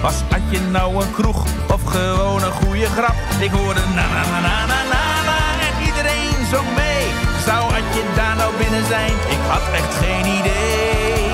Was 0.02 0.24
Adje 0.36 0.60
nou 0.71 1.04
een 1.04 1.13
kroeg 1.13 1.45
of 1.74 1.84
gewoon 1.84 2.43
een 2.43 2.52
goede 2.52 2.86
grap? 2.86 3.15
Ik 3.39 3.52
hoorde 3.52 3.80
na 3.95 4.06
na 4.15 4.24
na 4.32 4.39
na 4.48 4.58
na 4.71 4.82
na 4.93 5.06
na 5.30 5.39
en 5.67 5.76
iedereen 5.88 6.39
zong 6.52 6.69
mee. 6.76 7.06
Zou 7.45 7.62
Adje 7.78 8.04
daar 8.15 8.36
nou 8.36 8.52
binnen 8.58 8.86
zijn? 8.86 9.13
Ik 9.36 9.41
had 9.48 9.65
echt 9.80 9.93
geen 10.04 10.26
idee. 10.39 11.30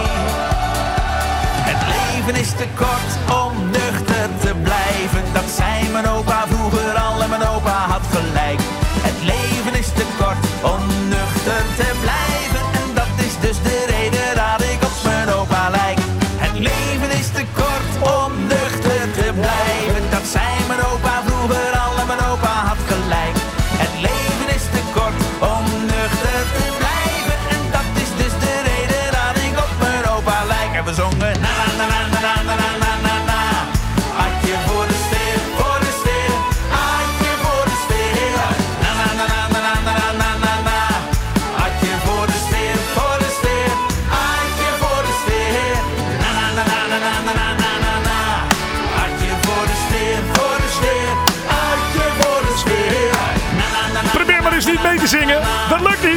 Het 1.70 1.82
leven 1.96 2.36
is 2.42 2.52
te 2.62 2.68
kort 2.82 3.12
om 3.44 3.54
nuchter 3.78 4.28
te 4.44 4.54
blijven. 4.68 5.24
Dat 5.34 5.50
zei 5.60 5.90
mijn 5.92 6.08
opa 6.08 6.44
vroeger 6.48 6.94
al 7.06 7.22
en 7.22 7.30
mijn 7.30 7.48
opa 7.54 7.78
had 7.94 8.06
gelijk. 8.16 8.62
Het 9.08 9.20
leven 9.34 9.74
is 9.80 9.88
te 10.00 10.06
kort 10.20 10.44
om 10.74 10.91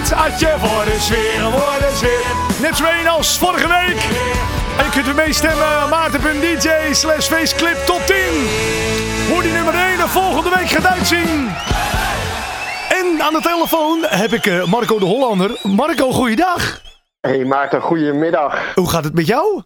Niet. 0.05 0.13
Adje 0.13 0.55
voor 0.59 0.85
de 0.85 0.97
sfeer, 0.99 1.41
voor 1.41 1.79
de 1.79 1.93
sfeer. 1.95 2.61
Net 2.63 2.77
zo 2.77 2.85
één 2.85 3.07
als 3.07 3.39
vorige 3.39 3.69
week. 3.69 4.01
En 4.79 4.85
je 4.85 4.91
kunt 4.91 5.07
er 5.07 5.15
meestemmen. 5.15 5.89
Maarten.dj 5.89 6.93
slash 6.93 7.29
faceclip 7.29 7.77
top 7.87 8.01
10. 8.07 8.17
Hoe 9.31 9.43
die 9.43 9.53
nummer 9.53 9.75
1 9.75 9.97
de 9.97 10.09
volgende 10.09 10.51
week 10.57 10.69
gaat 10.69 10.87
uitzien. 10.87 11.49
En 12.89 13.23
aan 13.23 13.33
de 13.33 13.41
telefoon 13.43 14.05
heb 14.09 14.33
ik 14.33 14.47
eh, 14.47 14.65
Marco 14.65 14.99
de 14.99 15.05
Hollander. 15.05 15.51
Marco, 15.63 16.13
goeiedag. 16.13 16.81
Hey 17.21 17.45
Maarten, 17.45 17.81
goedemiddag. 17.81 18.75
Hoe 18.75 18.91
gaat 18.91 19.05
het 19.05 19.15
met 19.15 19.27
jou? 19.27 19.63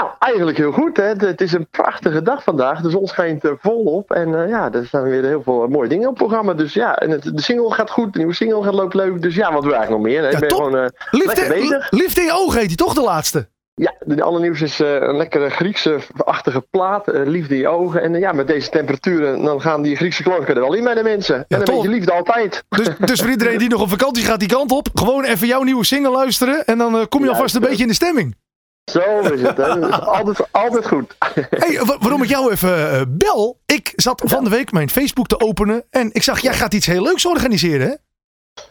Nou, 0.00 0.12
eigenlijk 0.18 0.56
heel 0.56 0.72
goed. 0.72 0.96
Hè? 0.96 1.04
Het- 1.04 1.40
is 1.40 1.52
een 1.52 1.66
prachtige 1.70 2.22
dag 2.22 2.42
vandaag. 2.42 2.80
De 2.80 2.90
zon 2.90 3.06
schijnt 3.06 3.44
eh, 3.44 3.50
volop. 3.60 4.10
En 4.12 4.42
eh, 4.42 4.48
ja, 4.48 4.72
er 4.72 4.86
staan 4.86 5.02
weer 5.02 5.24
heel 5.24 5.42
veel 5.42 5.66
mooie 5.68 5.88
dingen 5.88 6.08
op 6.08 6.18
het 6.18 6.26
programma. 6.26 6.54
Dus 6.54 6.72
ja, 6.74 6.96
en 6.98 7.10
het, 7.10 7.22
de 7.36 7.42
single 7.42 7.72
gaat 7.74 7.90
goed. 7.90 8.12
De 8.12 8.18
nieuwe 8.18 8.34
single 8.34 8.62
gaat 8.62 8.74
loopt 8.74 8.94
leuk. 8.94 9.22
Dus 9.22 9.34
ja, 9.34 9.52
wat 9.52 9.64
wil 9.64 9.74
eigenlijk 9.74 10.02
nog 10.02 10.12
meer? 10.12 10.22
Hè? 10.22 10.28
Ja, 10.28 10.34
ik 10.34 10.40
ben 10.40 10.48
top. 10.48 10.58
gewoon 10.58 10.76
eh, 10.78 10.88
Liefde, 11.10 11.46
bezig. 11.48 11.90
liefde 11.90 12.20
in 12.20 12.26
je 12.26 12.32
ogen 12.32 12.58
heet 12.58 12.68
die 12.68 12.76
toch 12.76 12.94
de 12.94 13.00
laatste? 13.02 13.48
Ja, 13.74 13.94
de 14.04 14.22
allernieuwste 14.22 14.64
is 14.64 14.80
eh, 14.80 14.92
een 14.94 15.16
lekkere 15.16 15.50
Griekse-achtige 15.50 16.60
plaat. 16.70 17.08
eh, 17.08 17.20
liefde 17.26 17.54
in 17.54 17.60
je 17.60 17.68
ogen. 17.68 18.02
En 18.02 18.14
eh, 18.14 18.20
ja, 18.20 18.32
met 18.32 18.46
deze 18.46 18.70
temperaturen, 18.70 19.42
dan 19.44 19.60
gaan 19.60 19.82
die 19.82 19.96
Griekse 19.96 20.22
klanken 20.22 20.54
er 20.54 20.60
wel 20.60 20.74
in 20.74 20.84
bij 20.84 20.94
de 20.94 21.02
mensen. 21.02 21.44
en 21.48 21.58
een 21.58 21.64
beetje 21.64 21.88
liefde 21.88 22.12
altijd. 22.12 22.64
Dus, 22.68 22.88
dus 22.98 23.20
voor 23.20 23.30
iedereen 23.30 23.58
die 23.58 23.68
nog 23.68 23.80
op 23.80 23.88
vakantie 23.88 24.24
gaat 24.24 24.38
die 24.40 24.48
kant 24.48 24.70
op, 24.70 24.88
gewoon 24.94 25.24
even 25.24 25.46
jouw 25.46 25.62
nieuwe 25.62 25.84
single 25.84 26.10
luisteren. 26.12 26.64
En 26.64 26.78
dan 26.78 26.98
eh, 26.98 27.04
kom 27.08 27.20
je 27.20 27.26
Ja, 27.26 27.32
alvast 27.32 27.54
een 27.54 27.62
eh, 27.62 27.68
beetje 27.68 27.82
in 27.82 27.88
de 27.88 27.94
stemming. 27.94 28.36
Zo 28.90 29.20
is 29.20 29.42
het. 29.42 29.56
Hè? 29.56 29.78
Dat 29.80 29.88
is 29.88 30.00
altijd, 30.00 30.48
altijd 30.50 30.86
goed. 30.86 31.16
Hey, 31.50 31.80
wa- 31.84 31.96
waarom 32.00 32.22
ik 32.22 32.28
jou 32.28 32.52
even 32.52 32.90
eh, 32.92 33.00
bel? 33.08 33.60
Ik 33.66 33.92
zat 33.96 34.22
van 34.24 34.44
de 34.44 34.50
week 34.50 34.72
mijn 34.72 34.90
Facebook 34.90 35.26
te 35.26 35.40
openen 35.40 35.84
en 35.90 36.10
ik 36.12 36.22
zag, 36.22 36.40
jij 36.40 36.54
gaat 36.54 36.74
iets 36.74 36.86
heel 36.86 37.02
leuks 37.02 37.26
organiseren, 37.26 37.86
hè? 37.88 37.94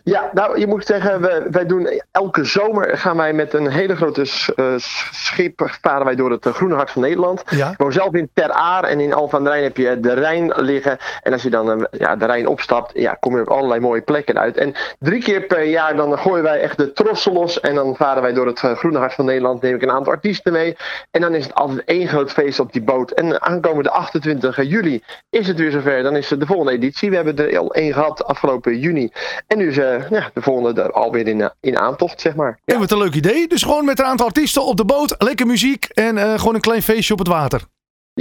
Ja, 0.03 0.29
nou, 0.33 0.59
je 0.59 0.67
moet 0.67 0.85
zeggen, 0.85 1.21
wij, 1.21 1.43
wij 1.51 1.65
doen 1.65 2.01
elke 2.11 2.43
zomer 2.43 2.97
gaan 2.97 3.17
wij 3.17 3.33
met 3.33 3.53
een 3.53 3.69
hele 3.69 3.95
grote 3.95 4.21
eh, 4.55 4.65
schip 5.11 5.69
varen 5.81 6.05
wij 6.05 6.15
door 6.15 6.31
het 6.31 6.45
eh, 6.45 6.53
Groene 6.53 6.75
Hart 6.75 6.91
van 6.91 7.01
Nederland. 7.01 7.43
Ja. 7.49 7.71
Ik 7.71 7.77
woon 7.77 7.91
zelf 7.91 8.13
in 8.13 8.29
Ter 8.33 8.51
Aar 8.51 8.83
en 8.83 8.99
in 8.99 9.13
Alphen 9.13 9.37
aan 9.37 9.43
de 9.43 9.49
Rijn 9.49 9.63
heb 9.63 9.77
je 9.77 9.99
de 9.99 10.13
Rijn 10.13 10.53
liggen. 10.55 10.97
En 11.21 11.33
als 11.33 11.43
je 11.43 11.49
dan 11.49 11.71
eh, 11.71 11.99
ja, 11.99 12.15
de 12.15 12.25
Rijn 12.25 12.47
opstapt, 12.47 12.91
ja, 12.93 13.13
kom 13.13 13.35
je 13.35 13.41
op 13.41 13.49
allerlei 13.49 13.79
mooie 13.79 14.01
plekken 14.01 14.39
uit. 14.39 14.57
En 14.57 14.73
drie 14.99 15.23
keer 15.23 15.41
per 15.41 15.63
jaar 15.63 15.95
dan 15.95 16.17
gooien 16.17 16.43
wij 16.43 16.59
echt 16.59 16.77
de 16.77 16.93
trossen 16.93 17.33
los. 17.33 17.59
En 17.59 17.75
dan 17.75 17.95
varen 17.95 18.21
wij 18.21 18.33
door 18.33 18.47
het 18.47 18.59
Groene 18.59 18.97
Hart 18.97 19.13
van 19.13 19.25
Nederland. 19.25 19.61
Neem 19.61 19.75
ik 19.75 19.81
een 19.81 19.91
aantal 19.91 20.13
artiesten 20.13 20.53
mee. 20.53 20.77
En 21.11 21.21
dan 21.21 21.35
is 21.35 21.43
het 21.43 21.53
altijd 21.53 21.83
één 21.85 22.07
groot 22.07 22.31
feest 22.31 22.59
op 22.59 22.73
die 22.73 22.83
boot. 22.83 23.11
En 23.11 23.41
aankomende 23.41 23.89
28 23.89 24.61
juli 24.61 25.03
is 25.29 25.47
het 25.47 25.57
weer 25.57 25.71
zover. 25.71 26.03
Dan 26.03 26.15
is 26.15 26.29
het 26.29 26.39
de 26.39 26.45
volgende 26.45 26.71
editie. 26.71 27.09
We 27.09 27.15
hebben 27.15 27.37
er 27.37 27.57
al 27.57 27.73
één 27.73 27.93
gehad 27.93 28.25
afgelopen 28.25 28.79
juni. 28.79 29.11
En 29.47 29.57
nu 29.57 29.67
is 29.67 29.77
ja, 30.09 30.29
de 30.33 30.41
volgende 30.41 30.81
er 30.81 30.91
alweer 30.91 31.27
in, 31.27 31.41
eh, 31.41 31.49
in 31.59 31.77
aantocht, 31.77 32.21
zeg 32.21 32.35
maar. 32.35 32.59
En 32.65 32.79
wat 32.79 32.91
een 32.91 32.97
leuk 32.97 33.15
idee. 33.15 33.47
Dus 33.47 33.63
gewoon 33.63 33.85
met 33.85 33.99
een 33.99 34.05
aantal 34.05 34.25
artiesten 34.25 34.65
op 34.65 34.77
de 34.77 34.85
boot, 34.85 35.15
lekker 35.17 35.45
muziek 35.45 35.85
en 35.85 36.17
eh, 36.17 36.39
gewoon 36.39 36.55
een 36.55 36.61
klein 36.61 36.81
feestje 36.81 37.13
op 37.13 37.19
het 37.19 37.27
water. 37.27 37.61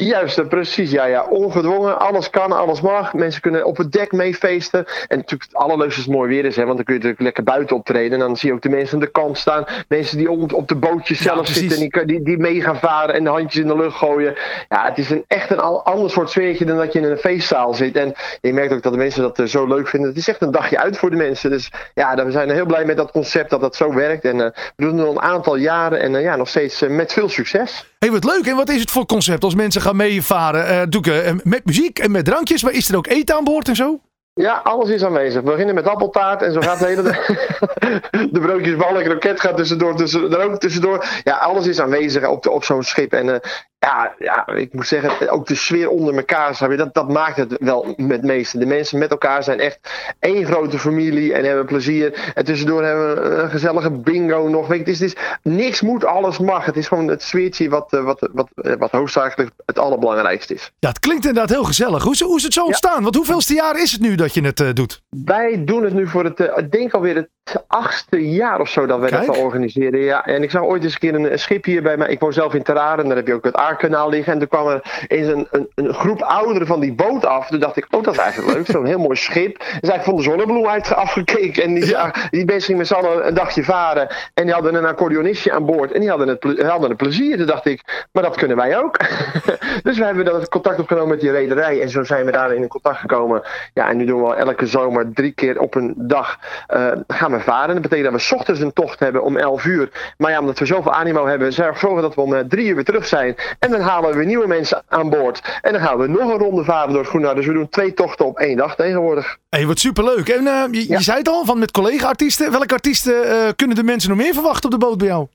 Juist, 0.00 0.38
eh, 0.38 0.46
precies. 0.46 0.90
Ja, 0.90 1.04
ja. 1.04 1.24
Ongedwongen. 1.28 1.98
Alles 2.00 2.30
kan, 2.30 2.52
alles 2.52 2.80
mag. 2.80 3.12
Mensen 3.14 3.40
kunnen 3.40 3.64
op 3.64 3.76
het 3.76 3.92
dek 3.92 4.12
meefeesten. 4.12 4.84
En 5.08 5.16
natuurlijk 5.16 5.50
het 5.50 5.54
allerleukste 5.54 6.00
is 6.00 6.06
het 6.06 6.14
mooi 6.14 6.28
weer 6.28 6.44
is. 6.44 6.56
Hè, 6.56 6.64
want 6.64 6.76
dan 6.76 6.84
kun 6.84 6.94
je 6.94 7.00
natuurlijk 7.00 7.24
lekker 7.26 7.42
buiten 7.44 7.76
optreden. 7.76 8.12
En 8.12 8.18
dan 8.18 8.37
zie 8.37 8.48
je 8.48 8.54
ook 8.54 8.62
de 8.62 8.68
mensen 8.68 8.94
aan 8.94 9.00
de 9.04 9.11
kant 9.11 9.38
staan. 9.38 9.64
Mensen 9.88 10.18
die 10.18 10.30
op, 10.30 10.52
op 10.52 10.68
de 10.68 10.74
bootjes 10.74 11.22
zelf 11.22 11.46
zitten. 11.46 11.78
En 11.78 11.88
die, 11.88 12.04
die, 12.06 12.22
die 12.22 12.38
mee 12.38 12.62
gaan 12.62 12.76
varen 12.78 13.14
en 13.14 13.24
de 13.24 13.30
handjes 13.30 13.62
in 13.62 13.68
de 13.68 13.76
lucht 13.76 13.96
gooien. 13.96 14.34
Ja, 14.68 14.84
het 14.84 14.98
is 14.98 15.11
een, 15.11 15.24
echt 15.26 15.50
een 15.50 15.61
al- 15.61 15.84
ander 15.84 16.11
soort 16.11 16.30
sfeertje 16.30 16.64
dan 16.64 16.76
dat 16.76 16.92
je 16.92 16.98
in 17.00 17.04
een 17.11 17.16
feestzaal 17.18 17.74
zit. 17.74 17.96
En 17.96 18.14
je 18.40 18.52
merkt 18.52 18.72
ook 18.72 18.82
dat 18.82 18.92
de 18.92 18.98
mensen 18.98 19.22
dat 19.22 19.38
eh, 19.38 19.46
zo 19.46 19.66
leuk 19.66 19.88
vinden. 19.88 20.08
Het 20.08 20.18
is 20.18 20.28
echt 20.28 20.42
een 20.42 20.50
dagje 20.50 20.78
uit 20.78 20.98
voor 20.98 21.11
de 21.11 21.16
mensen. 21.16 21.50
Dus 21.50 21.70
ja, 21.94 22.14
dan- 22.14 22.26
we 22.26 22.32
zijn 22.32 22.50
heel 22.50 22.66
blij 22.66 22.84
met 22.84 22.96
dat 22.96 23.11
concept 23.11 23.50
dat 23.50 23.61
dat 23.61 23.76
zo 23.76 23.94
werkt. 23.94 24.24
En 24.24 24.40
eh, 24.40 24.46
we 24.76 24.84
doen 24.84 24.98
het 24.98 25.06
al 25.06 25.12
een 25.12 25.20
aantal 25.22 25.56
jaren. 25.56 26.00
En 26.00 26.20
ja, 26.20 26.37
nog 26.37 26.48
steeds 26.48 26.84
met 26.88 27.12
veel 27.12 27.28
succes. 27.28 27.87
Hey, 27.98 28.11
wat 28.11 28.24
leuk. 28.24 28.46
En 28.46 28.56
wat 28.56 28.68
is 28.68 28.80
het 28.80 28.90
voor 28.90 29.06
concept 29.06 29.44
als 29.44 29.54
mensen 29.54 29.80
gaan 29.80 29.96
meevaren? 29.96 30.66
eh 30.66 30.82
doe 30.88 31.00
ik, 31.00 31.06
eh, 31.06 31.32
met 31.42 31.64
muziek 31.64 31.98
en 31.98 32.11
met 32.11 32.24
drankjes, 32.24 32.62
maar 32.62 32.72
is 32.72 32.88
er 32.88 32.96
ook 32.96 33.06
eten 33.06 33.37
aan 33.37 33.44
boord 33.44 33.68
en 33.68 33.76
zo? 33.76 34.00
Ja, 34.34 34.61
alles 34.64 34.88
is 34.88 35.04
aanwezig. 35.04 35.42
We 35.42 35.50
beginnen 35.50 35.74
met 35.74 35.87
appeltaart 35.87 36.42
en 36.42 36.52
zo 36.52 36.61
gaat 36.61 36.78
de 36.78 36.87
hele 36.87 37.02
De 38.32 38.40
broodjes 38.40 38.76
ballen, 38.76 39.04
kroket 39.04 39.40
gaat 39.40 39.56
tussendoor, 39.56 39.96
tussen, 39.96 40.32
er 40.32 40.44
ook 40.44 40.58
tussendoor. 40.58 41.04
Ja, 41.24 41.37
alles 41.37 41.66
is 41.66 41.80
aanwezig 41.80 42.28
op, 42.28 42.42
de, 42.42 42.50
op 42.50 42.64
zo'n 42.64 42.82
schip. 42.82 43.12
En 43.12 43.34
eh, 43.34 43.50
ja, 43.88 44.14
ja, 44.18 44.46
ik 44.46 44.72
moet 44.72 44.87
zeggen, 44.87 45.31
ook 45.31 45.46
de 45.46 45.55
sfeer 45.55 45.88
onder 45.88 46.16
elkaar, 46.16 46.70
je, 46.70 46.77
dat, 46.77 46.94
dat 46.94 47.09
maakt 47.09 47.37
het 47.37 47.57
wel 47.61 47.94
met 47.96 48.22
meeste. 48.22 48.59
De 48.59 48.66
mensen 48.66 48.98
met 48.98 49.11
elkaar 49.11 49.42
zijn 49.42 49.61
echt 49.61 49.79
één 50.18 50.44
grote 50.44 50.79
familie 50.79 51.35
en 51.35 51.44
hebben 51.44 51.66
plezier. 51.66 52.33
En 52.35 52.44
tussendoor 52.44 52.85
hebben 52.85 53.14
we 53.14 53.31
een 53.31 53.51
gezellige 53.51 53.90
bingo 53.90 54.48
nog. 54.48 54.66
Weet 54.66 54.79
je, 54.79 54.92
het, 54.92 55.01
is, 55.01 55.01
het 55.01 55.18
is, 55.42 55.53
niks 55.53 55.81
moet, 55.81 56.05
alles 56.05 56.38
mag. 56.38 56.64
Het 56.64 56.77
is 56.77 56.88
gewoon 56.88 57.09
het 57.09 57.22
sfeertje 57.22 57.68
wat, 57.68 57.92
eh, 57.92 58.05
wat, 58.05 58.29
wat, 58.33 58.48
eh, 58.55 58.72
wat 58.79 58.90
hoofdzakelijk 58.90 59.51
het 59.66 59.79
allerbelangrijkste 59.79 60.55
is. 60.55 60.72
Ja, 60.79 60.88
het 60.88 60.98
klinkt 60.98 61.27
inderdaad 61.27 61.51
heel 61.51 61.64
gezellig. 61.64 62.03
Hoe 62.03 62.12
is, 62.12 62.20
hoe 62.20 62.37
is 62.37 62.42
het 62.42 62.53
zo 62.53 62.64
ontstaan? 62.64 63.03
Want 63.03 63.14
hoeveelste 63.14 63.55
jaar 63.55 63.81
is 63.81 63.92
het 63.92 64.01
nu 64.01 64.14
dat 64.14 64.35
je 64.35 64.40
het 64.44 64.61
eh, 64.61 64.72
doet? 64.72 65.03
Wij 65.24 65.64
doen 65.64 65.85
het 65.85 65.94
nu 65.94 66.07
voor 66.07 66.24
het, 66.24 66.40
eh, 66.40 66.57
ik 66.57 66.72
denk 66.72 66.94
alweer 66.94 67.16
het 67.16 67.64
achtste 67.66 68.31
jaar 68.31 68.61
of 68.61 68.68
zo 68.68 68.87
dat 68.87 69.01
wij 69.01 69.09
Kijk. 69.09 69.27
dat 69.27 69.37
organiseren. 69.38 70.01
Ja, 70.01 70.24
en 70.24 70.42
ik 70.42 70.51
zag 70.51 70.62
ooit 70.62 70.85
eens 70.85 70.92
een 70.92 70.98
keer 70.98 71.14
een, 71.14 71.38
schip 71.38 71.64
hier 71.64 71.83
bij 71.83 71.96
mij. 71.96 72.09
Ik 72.09 72.20
woon 72.20 72.33
zelf 72.33 72.55
in 72.55 72.62
Terraren, 72.62 73.07
daar 73.07 73.16
heb 73.16 73.27
je 73.27 73.35
ook 73.35 73.44
het 73.44 73.55
Aarkanaal 73.78 74.08
liggen. 74.08 74.32
En 74.32 74.38
toen 74.38 74.48
kwam 74.48 74.68
er 74.68 74.80
eens 75.08 75.26
een, 75.26 75.48
een, 75.50 75.68
een 75.74 75.94
groep 75.94 76.22
ouderen 76.22 76.66
van 76.66 76.80
die 76.80 76.94
boot 76.94 77.24
af. 77.26 77.48
Toen 77.48 77.58
dacht 77.60 77.76
ik, 77.76 77.86
oh 77.90 78.02
dat 78.02 78.14
is 78.14 78.20
eigenlijk 78.20 78.56
leuk, 78.56 78.66
zo'n 78.66 78.86
heel 78.86 78.98
mooi 78.98 79.16
schip. 79.16 79.58
Dus 79.58 79.66
eigenlijk 79.70 80.04
van 80.04 80.16
de 80.16 80.22
zonnebloem 80.22 80.66
uit 80.66 80.94
afgekeken. 80.94 81.62
En 81.62 81.74
die, 81.74 81.86
Ja. 81.86 82.12
die 82.30 82.44
mensen 82.44 82.62
gingen 82.62 82.78
met 82.78 82.86
z'n 82.86 82.94
allen 82.94 83.26
een 83.26 83.34
dagje 83.34 83.64
varen. 83.64 84.08
En 84.34 84.44
die 84.44 84.52
hadden 84.52 84.74
een 84.74 84.84
accordeonistje 84.86 85.52
aan 85.52 85.66
boord. 85.66 85.92
En 85.92 86.00
die 86.00 86.08
hadden 86.08 86.28
het, 86.28 86.62
hadden 86.62 86.88
het 86.88 86.96
plezier. 86.96 87.36
Toen 87.36 87.46
dacht 87.46 87.66
ik, 87.66 88.06
maar 88.12 88.22
dat 88.22 88.36
kunnen 88.36 88.56
wij 88.56 88.78
ook. 88.78 88.96
dus 89.82 89.98
we 89.98 90.04
hebben 90.04 90.24
dat 90.24 90.48
contact 90.48 90.78
opgenomen 90.80 91.08
met 91.08 91.20
die 91.20 91.30
rederij. 91.30 91.80
En 91.82 91.88
zo 91.88 92.04
zijn 92.04 92.24
we 92.24 92.32
daarin 92.32 92.62
in 92.62 92.68
contact 92.68 92.98
gekomen. 92.98 93.42
Ja, 93.74 93.88
en 93.88 93.96
nu 93.96 94.04
doen 94.04 94.20
we 94.20 94.26
al 94.26 94.36
elke 94.36 94.66
zomer 94.66 95.12
drie 95.14 95.32
keer 95.32 95.60
op 95.60 95.74
een 95.74 95.94
dag 95.96 96.38
eh, 96.66 96.86
gaan 97.06 97.32
we 97.32 97.40
varen. 97.40 97.72
Dat 97.72 97.82
betekent 97.82 98.04
dat 98.10 98.20
we 98.20 98.26
's 98.26 98.32
ochtends 98.32 98.60
een 98.60 98.72
tocht 98.72 99.00
hebben 99.00 99.22
om 99.22 99.36
11 99.36 99.64
uur. 99.64 99.88
Maar 100.16 100.30
ja, 100.30 100.40
omdat 100.40 100.58
we 100.58 100.66
zoveel 100.66 100.92
animo 100.92 101.26
hebben, 101.26 101.52
zorgen 101.52 101.94
we 101.94 102.00
dat 102.00 102.14
we 102.14 102.20
om 102.20 102.34
eh, 102.34 102.40
drie 102.48 102.66
uur 102.66 102.74
weer 102.74 102.84
terug 102.84 103.06
zijn. 103.06 103.36
En 103.58 103.67
dan 103.70 103.81
halen 103.81 104.11
we 104.11 104.16
weer 104.16 104.26
nieuwe 104.26 104.46
mensen 104.46 104.83
aan 104.88 105.11
boord. 105.11 105.59
En 105.62 105.72
dan 105.72 105.81
gaan 105.81 105.98
we 105.98 106.07
nog 106.07 106.33
een 106.33 106.38
ronde 106.38 106.64
varen 106.64 106.88
door 106.88 107.00
het 107.00 107.09
Groenhart. 107.09 107.37
Dus 107.37 107.46
we 107.46 107.52
doen 107.52 107.68
twee 107.68 107.94
tochten 107.94 108.26
op 108.26 108.38
één 108.38 108.57
dag 108.57 108.74
tegenwoordig. 108.76 109.38
hey, 109.48 109.66
wat 109.66 109.78
superleuk. 109.78 110.28
En 110.28 110.46
eh, 110.46 110.87
je, 110.88 111.02
zei 111.02 111.18
het 111.18 111.28
al, 111.28 111.44
van 111.44 111.59
met 111.59 111.70
collega-artiesten. 111.70 112.50
Welke 112.50 112.74
artiesten 112.74 113.24
eh, 113.24 113.48
kunnen 113.57 113.76
de 113.76 113.83
mensen 113.83 114.09
nog 114.09 114.18
meer 114.18 114.35
verwachten 114.35 114.64
op 114.64 114.81
de 114.81 114.87
boot 114.87 114.98
bij 114.98 115.07
jou? 115.07 115.26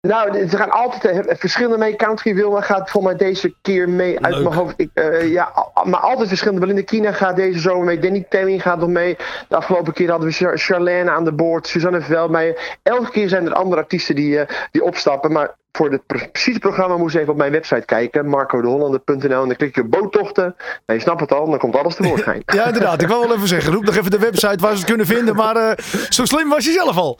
Nou, 0.00 0.38
er 0.38 0.48
gaan 0.58 0.70
altijd 0.70 1.26
eh, 1.26 1.36
verschillende 1.38 1.78
mee. 1.78 1.96
Country 1.96 2.34
Wilma 2.34 2.60
gaat 2.60 2.90
voor 2.90 3.02
mij 3.02 3.16
deze 3.16 3.54
keer 3.62 3.88
mee 3.88 4.20
uit 4.20 4.34
Leuk. 4.34 4.42
mijn 4.42 4.54
hoofd. 4.54 4.74
Ik, 4.76 4.90
eh, 4.94 5.32
ja, 5.32 5.52
maar 5.84 6.00
altijd 6.00 6.28
verschillende. 6.28 6.60
Belinda 6.60 6.82
Kina 6.82 7.12
gaat 7.12 7.36
deze 7.36 7.58
zomer 7.58 7.84
mee. 7.84 7.98
Danny 7.98 8.26
Temming 8.28 8.62
gaat 8.62 8.78
nog 8.78 8.88
mee. 8.88 9.16
De 9.48 9.56
afgelopen 9.56 9.92
keer 9.92 10.10
hadden 10.10 10.28
we 10.28 10.34
Char- 10.34 10.58
Charlene 10.58 11.10
aan 11.10 11.24
de 11.24 11.32
boord. 11.32 11.66
Suzanne 11.66 12.00
Veldmeijer. 12.00 12.78
Elke 12.82 13.10
keer 13.10 13.28
zijn 13.28 13.46
er 13.46 13.52
andere 13.52 13.80
artiesten 13.80 14.14
die, 14.14 14.38
eh, 14.40 14.56
die 14.70 14.84
opstappen. 14.84 15.32
Maar 15.32 15.54
voor 15.72 15.90
het 15.90 16.06
pre- 16.06 16.28
precieze 16.32 16.58
programma 16.58 16.96
moest 16.96 17.14
je 17.14 17.20
even 17.20 17.32
op 17.32 17.38
mijn 17.38 17.52
website 17.52 17.84
kijken. 17.84 18.26
marcodehollander.nl 18.26 19.42
En 19.42 19.48
dan 19.48 19.56
klik 19.56 19.74
je 19.74 19.80
op 19.82 19.90
boottochten. 19.90 20.44
Nou, 20.86 20.98
je 20.98 21.00
snapt 21.00 21.20
het 21.20 21.32
al. 21.32 21.50
Dan 21.50 21.58
komt 21.58 21.76
alles 21.76 21.94
tevoorschijn. 21.94 22.42
Ja, 22.54 22.66
inderdaad. 22.66 23.02
Ik 23.02 23.08
wou 23.08 23.26
wel 23.26 23.36
even 23.36 23.48
zeggen. 23.48 23.72
Roep 23.72 23.84
nog 23.84 23.96
even 23.96 24.10
de 24.10 24.18
website 24.18 24.56
waar 24.60 24.70
ze 24.72 24.76
het 24.78 24.86
kunnen 24.86 25.06
vinden. 25.06 25.34
Maar 25.36 25.78
zo 26.08 26.24
slim 26.24 26.48
was 26.48 26.64
je 26.64 26.72
zelf 26.72 26.96
al. 26.96 27.18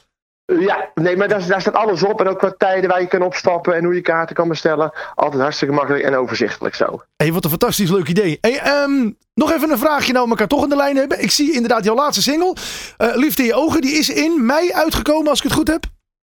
Ja, 0.59 0.90
nee, 0.94 1.16
maar 1.16 1.28
daar, 1.28 1.46
daar 1.46 1.61
staat 1.61 1.74
alles 1.74 2.03
op. 2.03 2.20
En 2.20 2.28
ook 2.28 2.38
qua 2.38 2.55
tijden 2.59 2.90
waar 2.90 3.01
je 3.01 3.07
kan 3.07 3.22
opstappen 3.22 3.74
en 3.74 3.84
hoe 3.84 3.94
je 3.94 4.01
kaarten 4.01 4.36
kan 4.36 4.48
bestellen. 4.48 4.92
Altijd 5.14 5.42
hartstikke 5.42 5.74
makkelijk 5.74 6.05
en 6.05 6.16
overzichtelijk 6.16 6.74
zo. 6.74 7.03
hey, 7.16 7.32
wat 7.32 7.44
een 7.44 7.51
fantastisch 7.51 7.90
leuk 7.90 8.09
idee. 8.09 8.38
Hey, 8.40 8.59
ehm, 8.59 9.11
nog 9.34 9.53
even 9.53 9.70
een 9.70 9.78
vraagje 9.78 10.12
nou 10.12 10.24
we 10.24 10.30
elkaar 10.30 10.46
toch 10.46 10.62
in 10.62 10.68
de 10.68 10.76
lijn 10.76 10.96
hebben. 10.96 11.22
Ik 11.22 11.30
zie 11.30 11.53
inderdaad 11.53 11.84
jouw 11.84 11.94
laatste 11.94 12.22
single. 12.22 12.55
eh, 12.96 13.09
Liefde 13.14 13.42
in 13.42 13.48
je 13.48 13.55
ogen. 13.55 13.80
Die 13.80 13.98
is 13.98 14.09
in 14.09 14.46
mei 14.46 14.72
uitgekomen 14.72 15.28
als 15.28 15.38
ik 15.38 15.44
het 15.44 15.53
goed 15.53 15.68
heb. 15.68 15.84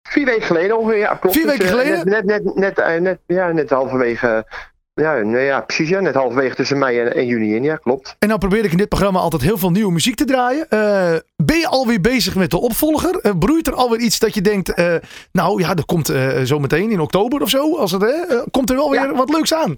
Vier 0.09 0.25
weken 0.25 0.45
geleden 0.45 0.77
ongeveer, 0.77 0.97
ja, 0.97 1.15
klopt. 1.15 1.35
Vier 1.35 1.45
weken 1.45 1.65
eh, 1.65 1.69
geleden? 1.71 2.09
Net, 2.09 2.25
net, 2.25 2.43
net, 2.43 2.55
net, 2.55 2.79
eh, 2.79 2.99
net, 3.01 3.19
ja, 3.27 3.51
net 3.51 3.69
halverwege. 3.69 4.45
Ja, 5.01 5.13
nee, 5.21 5.45
ja, 5.45 5.61
precies. 5.61 5.89
Ja, 5.89 5.99
net 5.99 6.13
halverwege 6.15 6.55
tussen 6.55 6.77
mei 6.77 6.99
en, 6.99 7.15
en 7.15 7.25
juni 7.25 7.55
in. 7.55 7.63
Ja, 7.63 7.75
klopt. 7.75 8.15
En 8.19 8.27
nou 8.27 8.39
probeer 8.39 8.65
ik 8.65 8.71
in 8.71 8.77
dit 8.77 8.89
programma 8.89 9.19
altijd 9.19 9.41
heel 9.41 9.57
veel 9.57 9.71
nieuwe 9.71 9.91
muziek 9.91 10.15
te 10.15 10.25
draaien. 10.25 10.69
Eh, 10.69 11.15
ben 11.35 11.57
je 11.57 11.67
alweer 11.67 12.01
bezig 12.01 12.35
met 12.35 12.51
de 12.51 12.57
opvolger? 12.59 13.19
Eh, 13.21 13.31
broeit 13.39 13.67
er 13.67 13.73
alweer 13.73 13.99
iets 13.99 14.19
dat 14.19 14.33
je 14.33 14.41
denkt, 14.41 14.73
eh, 14.73 14.95
nou 15.31 15.61
ja, 15.61 15.73
dat 15.73 15.85
komt 15.85 16.13
zo 16.43 16.59
meteen 16.59 16.91
in 16.91 16.99
oktober 16.99 17.41
of 17.41 17.49
zo. 17.49 17.77
Als 17.77 17.91
het, 17.91 18.43
komt 18.51 18.69
er 18.69 18.75
wel 18.75 18.89
weer 18.91 19.01
Ja. 19.01 19.13
wat 19.13 19.29
leuks 19.29 19.53
aan. 19.53 19.77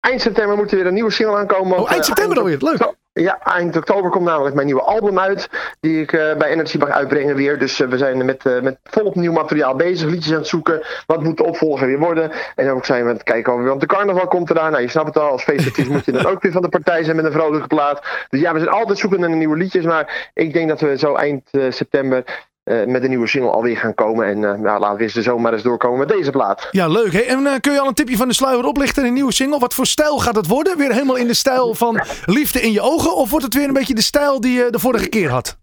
Eind 0.00 0.20
september 0.20 0.56
moet 0.56 0.70
er 0.70 0.76
weer 0.76 0.86
een 0.86 0.94
nieuwe 0.94 1.10
single 1.10 1.36
aankomen. 1.36 1.78
Oh, 1.78 1.90
eind 1.90 2.04
september 2.04 2.38
alweer. 2.38 2.56
Leuk. 2.60 2.76
Zo, 2.76 2.94
Ja, 3.12 3.38
eind 3.42 3.76
oktober 3.76 4.10
komt 4.10 4.24
namelijk 4.24 4.54
mijn 4.54 4.66
nieuwe 4.66 4.82
album 4.82 5.18
uit. 5.18 5.48
Die 5.80 6.00
ik 6.00 6.12
eh, 6.12 6.36
bij 6.36 6.48
Energy 6.48 6.78
mag 6.78 6.88
uitbrengen 6.88 7.36
weer. 7.36 7.58
Dus 7.58 7.80
eh, 7.80 7.88
we 7.88 7.98
zijn 7.98 8.24
met, 8.24 8.46
eh, 8.46 8.60
met 8.60 8.78
volop 8.84 9.14
nieuw 9.14 9.32
materiaal 9.32 9.76
bezig. 9.76 10.10
Liedjes 10.10 10.32
aan 10.32 10.38
het 10.38 10.46
zoeken. 10.46 10.82
Wat 11.06 11.22
moet 11.22 11.36
de 11.36 11.44
opvolger 11.44 11.86
weer 11.86 11.98
worden? 11.98 12.30
En 12.54 12.70
ook 12.70 12.84
zijn 12.84 13.02
we 13.02 13.08
aan 13.08 13.14
het 13.14 13.24
kijken 13.24 13.52
over. 13.52 13.64
Want 13.64 13.80
de 13.80 13.86
carnaval 13.86 14.26
komt 14.26 14.50
eraan. 14.50 14.70
Nou, 14.70 14.82
je 14.82 14.88
snapt 14.88 15.06
het 15.06 15.18
al. 15.18 15.30
Als 15.30 15.42
feestartiest 15.42 15.88
moet 15.88 16.04
je 16.04 16.12
dan 16.12 16.26
ook 16.26 16.42
weer 16.42 16.52
van 16.52 16.62
de 16.62 16.68
partij 16.68 17.04
zijn 17.04 17.16
met 17.16 17.24
een 17.24 17.32
vrolijke 17.32 17.66
plaat. 17.66 18.26
Dus 18.28 18.40
ja, 18.40 18.52
we 18.52 18.58
zijn 18.58 18.70
altijd 18.70 18.98
zoeken 18.98 19.20
naar 19.20 19.30
nieuwe 19.30 19.56
liedjes. 19.56 19.84
Maar 19.84 20.30
ik 20.34 20.52
denk 20.52 20.68
dat 20.68 20.80
we 20.80 20.98
zo 20.98 21.14
eind 21.14 21.50
september. 21.68 22.24
Eh, 22.70 22.86
met 22.86 23.02
een 23.02 23.08
nieuwe 23.08 23.26
single 23.26 23.50
alweer 23.50 23.76
gaan 23.76 23.94
komen. 23.94 24.26
En 24.26 24.44
eh, 24.44 24.58
nou, 24.58 24.80
laten 24.80 24.96
we 24.96 25.02
eens 25.02 25.12
de 25.12 25.22
zomer 25.22 25.52
eens 25.52 25.62
doorkomen 25.62 25.98
met 25.98 26.08
deze 26.08 26.30
plaat. 26.30 26.68
Ja, 26.70 26.88
leuk. 26.88 27.12
Hè? 27.12 27.18
En 27.18 27.46
eh, 27.46 27.52
kun 27.60 27.72
je 27.72 27.80
al 27.80 27.88
een 27.88 27.94
tipje 27.94 28.16
van 28.16 28.28
de 28.28 28.34
sluier 28.34 28.64
oplichten? 28.64 29.04
Een 29.04 29.12
nieuwe 29.12 29.32
single. 29.32 29.58
Wat 29.58 29.74
voor 29.74 29.86
stijl 29.86 30.18
gaat 30.18 30.36
het 30.36 30.46
worden? 30.46 30.76
Weer 30.76 30.92
helemaal 30.92 31.16
in 31.16 31.26
de 31.26 31.34
stijl 31.34 31.74
van 31.74 32.00
Liefde 32.24 32.60
in 32.60 32.72
je 32.72 32.80
ogen? 32.80 33.16
Of 33.16 33.30
wordt 33.30 33.44
het 33.44 33.54
weer 33.54 33.68
een 33.68 33.72
beetje 33.72 33.94
de 33.94 34.02
stijl 34.02 34.40
die 34.40 34.52
je 34.52 34.70
de 34.70 34.78
vorige 34.78 35.08
keer 35.08 35.30
had? 35.30 35.59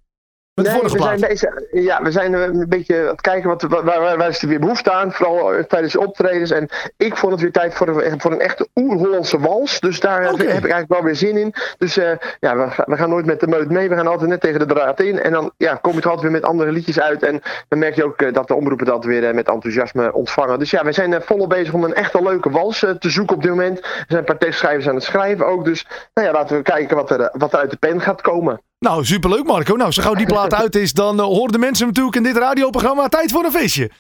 Met 0.58 0.66
de 0.66 0.72
Nee, 0.72 0.80
vorige 0.80 1.28
we 1.28 1.36
zijn, 1.36 1.68
ja, 1.72 2.02
we 2.02 2.12
zijn 2.12 2.34
een 2.34 2.66
beetje 2.70 3.00
aan 3.02 3.08
het 3.08 3.22
kijken 3.22 3.50
wat, 3.50 3.62
waar, 3.62 3.84
waar, 3.84 4.18
waar 4.18 4.28
is 4.28 4.42
er 4.42 4.48
weer 4.48 4.60
behoefte 4.60 4.92
aan. 4.92 5.12
Vooral 5.14 5.54
eh, 5.54 5.64
tijdens 5.64 5.94
de 5.94 6.00
optredens. 6.00 6.52
En 6.52 6.70
ik 6.98 7.18
vond 7.18 7.32
het 7.32 7.42
weer 7.42 7.52
tijd 7.52 7.74
voor 7.74 7.88
een, 7.88 8.22
voor 8.22 8.32
een 8.32 8.40
echte 8.40 8.68
oer-Hollandse 8.76 9.40
wals. 9.40 9.80
Dus 9.80 10.00
daar 10.00 10.22
heb- 10.24 10.34
ik 10.34 10.48
eigenlijk 10.50 10.88
wel 10.88 11.04
weer 11.04 11.16
zin 11.16 11.38
in. 11.38 11.54
Dus 11.78 11.98
eh, 11.98 12.12
ja, 12.40 12.58
we, 12.58 12.70
gaan- 12.70 12.86
we 12.88 12.98
gaan 12.98 13.10
nooit 13.10 13.26
met 13.26 13.40
de 13.40 13.48
meut 13.48 13.70
mee. 13.70 13.90
We 13.90 13.96
gaan 13.96 14.08
altijd 14.08 14.30
net 14.30 14.42
tegen 14.42 14.60
de 14.60 14.66
draad 14.66 15.00
in. 15.02 15.20
En 15.22 15.32
dan 15.32 15.52
ja, 15.58 15.76
kom 15.82 15.94
je 15.94 16.02
toch 16.02 16.12
altijd 16.12 16.32
weer 16.32 16.42
met 16.42 16.50
andere 16.50 16.72
liedjes 16.72 17.00
uit. 17.00 17.24
En 17.24 17.42
dan 17.68 17.80
merk 17.80 17.96
je 17.96 18.04
ook 18.06 18.22
eh, 18.22 18.34
dat 18.34 18.48
de 18.48 18.56
omroepen 18.56 18.86
dat 18.86 19.06
weer 19.06 19.36
met 19.36 19.48
enthousiasme 19.50 20.14
ontvangen. 20.14 20.60
Dus 20.60 20.72
ja, 20.72 20.84
we 20.84 20.92
zijn 20.92 21.22
volop 21.22 21.50
bezig 21.50 21.74
om 21.74 21.84
een 21.84 21.94
echte 21.94 22.24
leuke 22.24 22.50
wals 22.50 22.80
te 22.80 23.10
zoeken 23.10 23.36
op 23.36 23.42
dit 23.42 23.52
moment. 23.52 23.80
Er 23.80 24.06
zijn 24.08 24.20
een 24.20 24.26
paar 24.26 24.38
tekstschrijvers 24.38 24.88
aan 24.88 24.96
het 24.96 25.04
schrijven 25.04 25.46
ook. 25.48 25.66
Dus 25.66 25.88
nou 26.14 26.28
ja, 26.28 26.34
laten 26.34 26.56
we 26.58 26.62
kijken 26.64 26.96
wat 26.96 27.10
er, 27.12 27.30
wat 27.34 27.54
er 27.54 27.60
uit 27.60 27.72
de 27.72 27.78
pen 27.78 28.02
gaat 28.02 28.22
komen. 28.22 28.62
Nou, 28.80 29.06
superleuk 29.06 29.46
Marco. 29.46 29.76
Nou, 29.76 29.92
zo 29.92 30.02
gauw 30.02 30.14
die 30.14 30.26
plaat 30.26 30.54
uit 30.54 30.76
is, 30.76 30.94
dan 30.94 31.20
eh, 31.20 31.26
horen 31.26 31.52
de 31.52 31.58
mensen 31.58 31.88
natuurlijk 31.88 32.16
in 32.16 32.24
dit 32.24 32.38
radioprogramma 32.38 33.08
tijd 33.08 33.32
voor 33.32 33.44
een 33.44 33.52
feestje. 33.52 33.92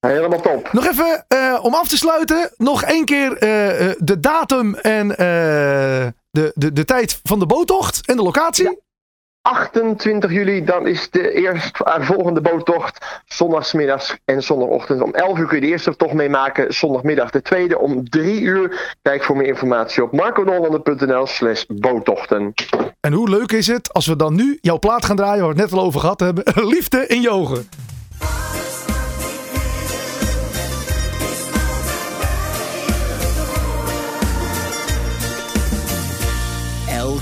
Helemaal 0.00 0.40
top. 0.40 0.72
Nog 0.72 0.86
even 0.86 1.24
eh, 1.28 1.58
om 1.62 1.74
af 1.74 1.88
te 1.88 1.96
sluiten, 1.96 2.50
nog 2.56 2.82
één 2.82 3.04
keer 3.04 3.32
eh, 3.32 3.92
de 3.98 4.20
datum 4.20 4.74
en 4.74 5.08
de, 5.08 6.12
de, 6.54 6.72
de 6.72 6.84
tijd 6.84 7.20
van 7.22 7.38
de 7.38 7.46
boottocht 7.46 8.06
en 8.06 8.16
de 8.16 8.22
locatie. 8.22 8.82
28 9.44 10.30
juli, 10.30 10.64
dan 10.64 10.86
is 10.86 11.10
de 11.10 11.32
eerstvolgende 11.32 12.40
boottocht. 12.40 13.22
Zondagsmiddags 13.26 14.16
en 14.24 14.42
zondagochtend. 14.42 15.02
Om 15.02 15.12
11 15.12 15.38
uur 15.38 15.46
kun 15.46 15.56
je 15.56 15.62
de 15.62 15.68
eerste 15.68 15.96
tocht 15.96 16.12
meemaken. 16.12 16.74
Zondagmiddag 16.74 17.30
de 17.30 17.42
tweede 17.42 17.78
om 17.78 18.08
3 18.08 18.40
uur. 18.40 18.94
Kijk 19.02 19.24
voor 19.24 19.36
meer 19.36 19.46
informatie 19.46 20.02
op 20.02 20.12
marconollander.nl 20.12 21.26
slash 21.26 21.64
boottochten. 21.68 22.54
En 23.00 23.12
hoe 23.12 23.30
leuk 23.30 23.52
is 23.52 23.66
het 23.66 23.92
als 23.92 24.06
we 24.06 24.16
dan 24.16 24.34
nu 24.34 24.58
jouw 24.60 24.78
plaat 24.78 25.04
gaan 25.04 25.16
draaien, 25.16 25.44
waar 25.44 25.54
we 25.54 25.60
het 25.60 25.70
net 25.70 25.80
al 25.80 25.86
over 25.86 26.00
gehad 26.00 26.20
hebben. 26.20 26.44
Liefde 26.74 27.06
in 27.06 27.20
je 27.20 27.30
ogen. 27.30 27.68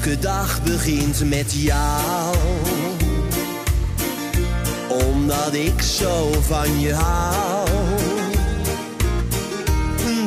Elke 0.03 0.19
dag 0.19 0.63
begint 0.63 1.29
met 1.29 1.53
jou. 1.53 2.37
Omdat 4.89 5.55
ik 5.55 5.83
zo 5.83 6.33
van 6.41 6.81
je 6.81 6.95
hou. 6.95 7.69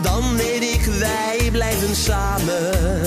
Dan 0.01 0.35
weet 0.35 0.61
ik, 0.61 0.85
wij 0.99 1.49
blijven 1.51 1.95
samen. 1.95 3.01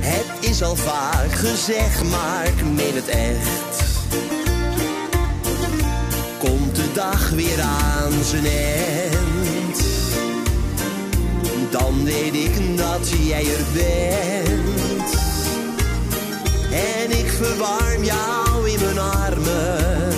Het 0.00 0.50
is 0.50 0.62
al 0.62 0.76
vaak 0.76 1.32
gezegd, 1.32 2.04
maar 2.04 2.46
ik 2.46 2.64
meen 2.64 2.94
het 2.94 3.08
echt. 3.08 3.82
Komt 6.38 6.76
de 6.76 6.92
dag 6.92 7.30
weer 7.30 7.60
aan 7.60 8.12
zijn 8.24 8.46
eind. 8.46 9.80
Dan 11.70 12.04
weet 12.04 12.34
ik 12.34 12.76
dat 12.76 13.08
jij 13.08 13.44
er 13.44 13.64
bent. 13.74 15.27
En 16.70 17.10
ik 17.18 17.30
verwarm 17.30 18.04
jou 18.04 18.70
in 18.70 18.80
mijn 18.84 18.98
armen. 18.98 20.12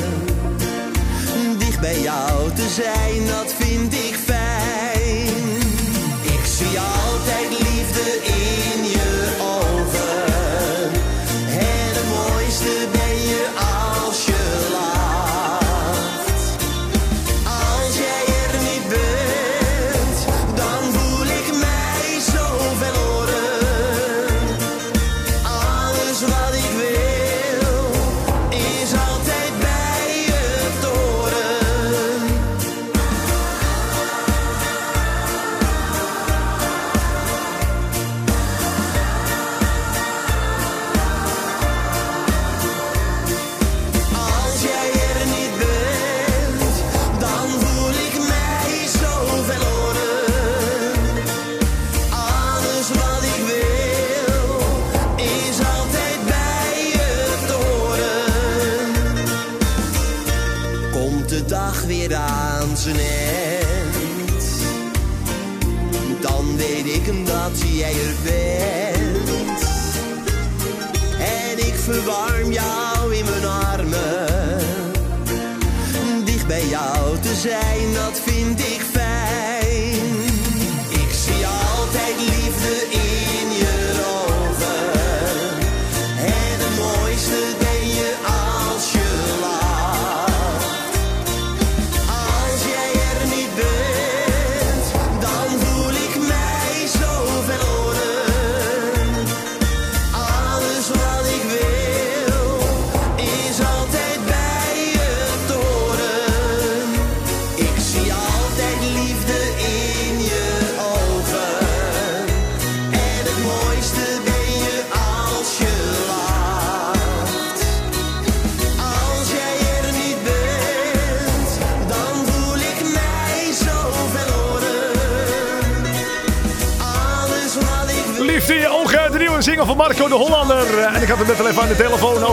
Dicht 1.58 1.80
bij 1.80 2.00
jou 2.00 2.52
te 2.54 2.68
zijn, 2.68 3.26
dat 3.26 3.54
vind 3.54 3.69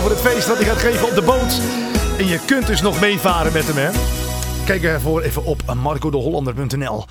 het 0.10 0.20
feest 0.20 0.48
dat 0.48 0.58
hij 0.58 0.66
gaat 0.66 0.78
geven 0.78 1.08
op 1.08 1.16
de 1.16 1.22
boot. 1.22 1.60
En 2.18 2.28
je 2.28 2.40
kunt 2.46 2.68
dus 2.68 2.82
nog 2.82 3.00
meevaren 3.00 3.54
met 3.54 3.68
hem, 3.68 3.78
hè? 3.78 3.92
Kijk 4.66 4.84
ervoor 4.84 5.22
even 5.22 5.46
op 5.46 5.74
marcodehollander.nl. 5.74 7.06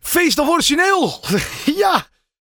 Feest 0.00 0.38
of 0.38 0.48
origineel? 0.48 1.20
ja! 1.82 2.06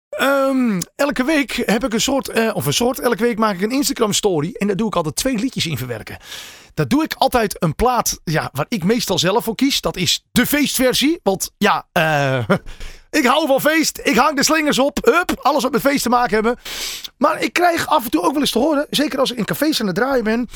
Ehm, 0.08 0.80
elke 0.96 1.24
week 1.24 1.62
heb 1.66 1.84
ik 1.84 1.92
een 1.92 2.00
soort, 2.00 2.28
eh, 2.28 2.50
of 2.54 2.66
een 2.66 2.72
soort, 2.72 3.00
elke 3.00 3.22
week 3.22 3.38
maak 3.38 3.54
ik 3.54 3.62
een 3.62 3.70
Instagram 3.70 4.12
story. 4.12 4.50
En 4.52 4.66
daar 4.66 4.76
doe 4.76 4.86
ik 4.86 4.96
altijd 4.96 5.16
twee 5.16 5.38
liedjes 5.38 5.66
in 5.66 5.78
verwerken. 5.78 6.16
Dat 6.74 6.90
doe 6.90 7.02
ik 7.04 7.14
altijd 7.14 7.62
een 7.62 7.74
plaat 7.74 8.20
ja, 8.24 8.48
waar 8.52 8.66
ik 8.68 8.84
meestal 8.84 9.18
zelf 9.18 9.44
voor 9.44 9.54
kies. 9.54 9.80
Dat 9.80 9.96
is 9.96 10.24
de 10.32 10.46
feestversie. 10.46 11.20
Want 11.22 11.50
ja, 11.58 11.86
eh, 11.92 12.48
Ik 13.18 13.26
hou 13.26 13.46
van 13.46 13.60
feest. 13.60 14.00
Ik 14.02 14.16
hang 14.16 14.36
de 14.36 14.44
slingers 14.44 14.78
op. 14.78 14.98
Hup, 15.02 15.40
alles 15.42 15.62
wat 15.62 15.72
met 15.72 15.80
feest 15.80 16.02
te 16.02 16.08
maken 16.08 16.34
hebben. 16.34 16.56
Maar 17.16 17.42
ik 17.42 17.52
krijg 17.52 17.86
af 17.86 18.04
en 18.04 18.10
toe 18.10 18.22
ook 18.22 18.32
wel 18.32 18.40
eens 18.40 18.50
te 18.50 18.58
horen, 18.58 18.86
zeker 18.90 19.18
als 19.18 19.30
ik 19.30 19.38
in 19.38 19.44
cafés 19.44 19.80
aan 19.80 19.86
het 19.86 19.96
draaien 19.96 20.24
ben, 20.24 20.48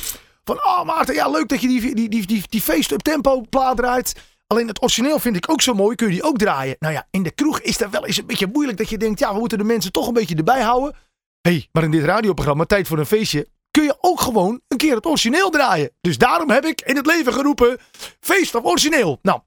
van 0.45 0.57
oh 0.65 0.85
Maarten, 0.85 1.15
ja 1.15 1.29
leuk 1.29 1.49
dat 1.49 1.61
je 1.61 1.69
die, 1.69 1.95
die, 1.95 2.09
die, 2.27 2.43
die, 2.49 2.61
feest 2.61 2.91
up 2.91 3.03
tempo 3.03 3.41
plaat 3.41 3.77
draait. 3.77 4.15
Alleen 4.47 4.69
het 4.69 4.83
origineel 4.83 5.19
vind 5.19 5.37
ik 5.37 5.51
ook 5.51 5.63
zo 5.63 5.75
mooi. 5.75 5.97
Kun 5.97 6.07
je 6.07 6.13
die 6.13 6.23
ook 6.23 6.39
draaien? 6.39 6.77
Nou 6.79 6.95
ja, 6.95 7.07
in 7.11 7.23
de 7.23 7.31
kroeg 7.31 7.61
is 7.61 7.79
dat 7.79 7.91
wel 7.91 8.07
eens 8.07 8.17
een 8.17 8.27
beetje 8.27 8.49
moeilijk 8.53 8.79
dat 8.79 8.89
je 8.89 8.99
denkt, 8.99 9.19
ja, 9.19 9.33
we 9.33 9.39
moeten 9.39 9.59
de 9.59 9.65
mensen 9.65 9.93
toch 9.93 10.07
een 10.07 10.13
beetje 10.13 10.37
erbij 10.37 10.63
houden. 10.63 10.95
Hé, 11.41 11.51
hey, 11.51 11.69
maar 11.73 11.83
in 11.83 11.91
dit 11.91 12.05
radioprogramma, 12.05 12.65
Tijd 12.65 12.89
voor 12.89 12.99
een 12.99 13.07
Feestje, 13.07 13.49
kun 13.71 13.85
je 13.85 13.97
ook 14.01 14.21
gewoon 14.21 14.61
een 14.69 14.77
keer 14.77 14.95
het 14.95 15.07
origineel 15.07 15.51
draaien. 15.51 15.91
Dus 16.01 16.19
daarom 16.19 16.51
heb 16.51 16.65
ik 16.65 16.81
in 16.81 16.97
het 16.97 17.07
leven 17.07 17.33
geroepen, 17.33 17.79
feest 18.21 18.55
of 18.55 18.65
origineel. 18.65 19.19
Nou, 19.23 19.41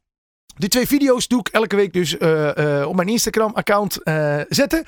die 0.60 0.70
twee 0.70 0.88
video's 0.88 1.28
doe 1.28 1.40
ik 1.40 1.48
elke 1.48 1.76
week 1.76 1.94
dus 1.94 2.16
uh, 2.20 2.52
uh, 2.58 2.88
op 2.88 2.96
mijn 2.96 3.08
Instagram-account 3.08 4.00
uh, 4.04 4.42
zetten. 4.50 4.84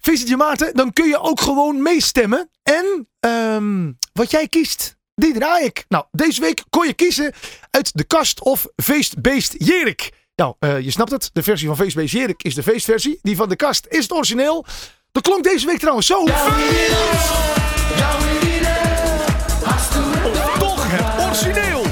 Visit 0.00 0.28
je 0.28 0.36
Maarten, 0.36 0.74
dan 0.74 0.92
kun 0.92 1.08
je 1.08 1.20
ook 1.20 1.40
gewoon 1.40 1.82
meestemmen. 1.82 2.50
En 2.62 3.08
um, 3.20 3.98
wat 4.12 4.30
jij 4.30 4.48
kiest, 4.48 4.96
die 5.14 5.32
draai 5.32 5.64
ik. 5.64 5.84
Nou, 5.88 6.04
deze 6.10 6.40
week 6.40 6.64
kon 6.70 6.86
je 6.86 6.92
kiezen 6.92 7.32
uit 7.70 7.90
de 7.94 8.04
kast 8.04 8.40
of 8.40 8.66
feestbeest 8.76 9.54
Jerik. 9.58 10.10
Nou, 10.34 10.54
je 10.82 10.90
snapt 10.90 11.10
het. 11.10 11.30
De 11.32 11.42
versie 11.42 11.66
van 11.66 11.76
feestbeest 11.76 12.12
Jerik 12.12 12.42
is 12.42 12.54
de 12.54 12.62
feestversie. 12.62 13.18
Die 13.22 13.36
van 13.36 13.48
de 13.48 13.56
kast 13.56 13.86
is 13.88 14.02
het 14.02 14.12
origineel. 14.12 14.64
Dat 15.12 15.22
klonk 15.22 15.44
deze 15.44 15.66
week 15.66 15.78
trouwens 15.78 16.06
zo. 16.06 16.18
Of 20.32 20.56
toch 20.58 20.84
het 20.88 21.24
origineel. 21.26 21.84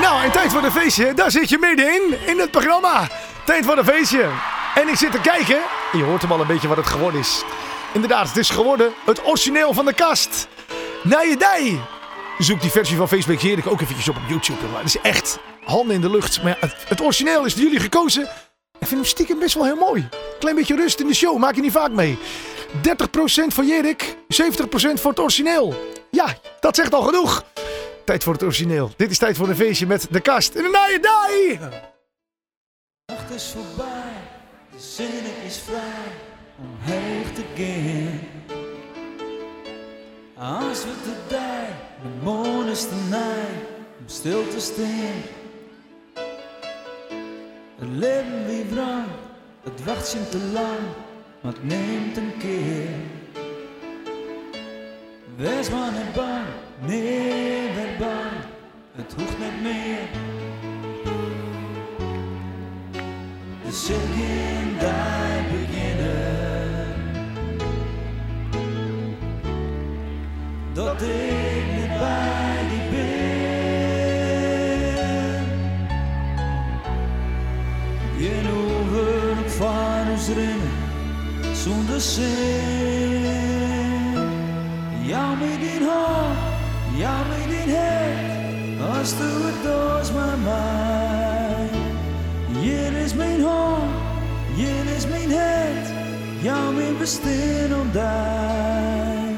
Nou, 0.00 0.24
in 0.24 0.30
Tijd 0.30 0.52
voor 0.52 0.62
een 0.62 0.72
Feestje, 0.72 1.14
daar 1.14 1.30
zit 1.30 1.48
je 1.48 1.58
middenin 1.58 2.18
in 2.26 2.38
het 2.38 2.50
programma. 2.50 3.08
Tijd 3.44 3.64
voor 3.64 3.78
een 3.78 3.84
Feestje. 3.84 4.28
En 4.74 4.88
ik 4.88 4.96
zit 4.96 5.12
te 5.12 5.20
kijken. 5.20 5.58
Je 5.92 6.02
hoort 6.02 6.22
hem 6.22 6.32
al 6.32 6.40
een 6.40 6.46
beetje 6.46 6.68
wat 6.68 6.76
het 6.76 6.86
geworden 6.86 7.20
is. 7.20 7.44
Inderdaad, 7.92 8.28
het 8.28 8.36
is 8.36 8.50
geworden 8.50 8.92
het 9.04 9.26
origineel 9.26 9.72
van 9.72 9.84
de 9.84 9.92
kast. 9.92 10.48
Nijedij. 11.02 11.80
Zoek 12.38 12.60
die 12.60 12.70
versie 12.70 12.96
van 12.96 13.08
Facebook 13.08 13.38
Jerik 13.38 13.66
ook 13.66 13.80
eventjes 13.80 14.08
op 14.08 14.16
op 14.16 14.22
YouTube. 14.28 14.60
Het 14.76 14.86
is 14.86 15.00
echt 15.00 15.38
handen 15.64 15.94
in 15.94 16.00
de 16.00 16.10
lucht. 16.10 16.42
Maar 16.42 16.58
het 16.88 17.00
origineel 17.00 17.44
is 17.44 17.54
door 17.54 17.64
jullie 17.64 17.80
gekozen. 17.80 18.22
Ik 18.78 18.86
vind 18.86 18.90
hem 18.90 19.04
stiekem 19.04 19.38
best 19.38 19.54
wel 19.54 19.64
heel 19.64 19.76
mooi. 19.76 20.08
Klein 20.38 20.56
beetje 20.56 20.76
rust 20.76 21.00
in 21.00 21.06
de 21.06 21.14
show, 21.14 21.38
maak 21.38 21.54
je 21.54 21.60
niet 21.60 21.72
vaak 21.72 21.90
mee. 21.90 22.18
30% 22.82 22.90
voor 23.46 23.64
Jerik, 23.64 24.16
70% 24.28 25.00
voor 25.00 25.10
het 25.10 25.20
origineel. 25.20 25.74
Ja, 26.10 26.34
dat 26.60 26.76
zegt 26.76 26.94
al 26.94 27.02
genoeg. 27.02 27.44
Tijd 28.10 28.22
voor 28.22 28.32
het 28.32 28.42
origineel. 28.42 28.90
Dit 28.96 29.10
is 29.10 29.18
tijd 29.18 29.36
voor 29.36 29.48
een 29.48 29.56
feestje 29.56 29.86
met 29.86 30.06
de 30.10 30.20
kast 30.20 30.54
in 30.54 30.62
de 30.62 30.68
naaiendij. 30.68 31.58
De 33.06 33.12
nacht 33.12 33.30
is 33.34 33.54
voorbij, 33.56 34.12
de 34.70 34.80
zin 34.80 35.46
is 35.46 35.58
vrij 35.58 36.12
om 36.58 36.76
heen 36.78 37.32
te 37.32 37.42
gaan. 37.54 38.20
Als 40.58 40.84
we 40.84 40.90
de 41.04 41.16
dij, 41.28 41.68
de 42.02 42.08
moon 42.22 42.68
is 42.68 42.88
de 42.88 43.06
nij, 43.10 43.48
om 43.98 44.08
stil 44.08 44.48
te 44.48 44.60
staan. 44.60 45.22
Het 47.78 47.88
leven 47.88 48.46
wie 48.46 48.64
wrang, 48.64 49.06
het 49.62 49.84
wacht 49.84 50.06
zien 50.06 50.28
te 50.28 50.38
lang, 50.52 50.80
maar 51.40 51.52
het 51.52 51.64
neemt 51.64 52.16
een 52.16 52.32
keer. 52.38 52.88
Wees 55.36 55.70
maar 55.70 55.92
niet 55.92 56.12
bang, 56.14 56.46
nee, 56.86 57.74
werd 57.74 57.98
bang, 57.98 58.32
het 58.94 59.14
hoeft 59.16 59.38
niet 59.38 59.62
meer. 59.62 60.08
De 63.64 63.72
cirkel 63.72 64.78
daar 64.80 65.44
beginnen. 65.50 66.94
Dat 70.72 71.02
ik 71.02 71.64
niet 71.76 71.98
bij 71.98 72.66
die 72.68 72.88
ben. 72.90 73.20
Je 78.18 78.32
ook 78.54 79.48
van 79.48 80.10
ons 80.10 80.28
rennen, 80.28 81.54
zonder 81.54 82.00
zin. 82.00 82.79
Mijn 97.18 97.32
bestaan 97.32 97.80
ontdij. 97.80 99.36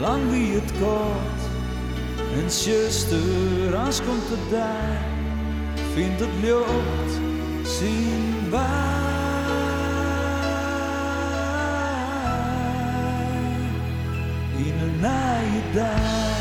Lang 0.00 0.30
wie 0.30 0.54
het 0.54 0.72
kort, 0.80 1.42
en 2.42 2.50
zuster, 2.50 3.76
als 3.84 4.00
komt 4.02 4.28
het 4.28 4.50
daar, 4.50 5.04
vindt 5.94 6.20
het 6.20 6.28
lucht, 6.42 7.12
zien 7.62 8.50
wij. 8.50 8.88
In 14.56 14.74
een 14.82 15.00
naaiendij. 15.00 16.30
Kan 16.30 16.39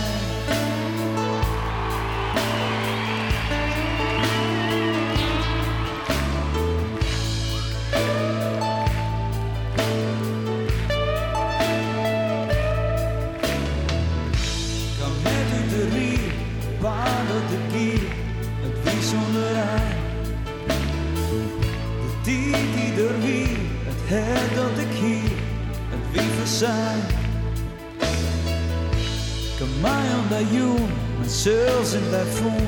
mij 29.81 29.91
aan 29.91 30.27
dat 30.29 30.51
joen, 30.51 30.89
mijn 31.17 31.29
zels 31.29 31.93
in 31.93 32.01
voen, 32.31 32.67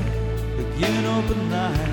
begin 0.56 1.08
op 1.18 1.30
een 1.30 1.48
naai. 1.50 1.89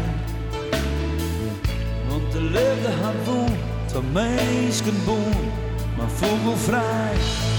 Want 2.08 2.32
de 2.32 2.42
liefde 2.42 2.92
had 3.02 3.14
woon, 3.24 3.56
van 3.86 4.12
meisken 4.12 5.04
boon, 5.04 5.50
maar 5.96 6.10
vogelvrij. 6.10 7.16
Zingen 7.16 7.57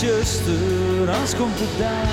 zuster, 0.00 1.10
als 1.20 1.34
komt 1.34 1.58
het 1.58 1.78
daar, 1.78 2.08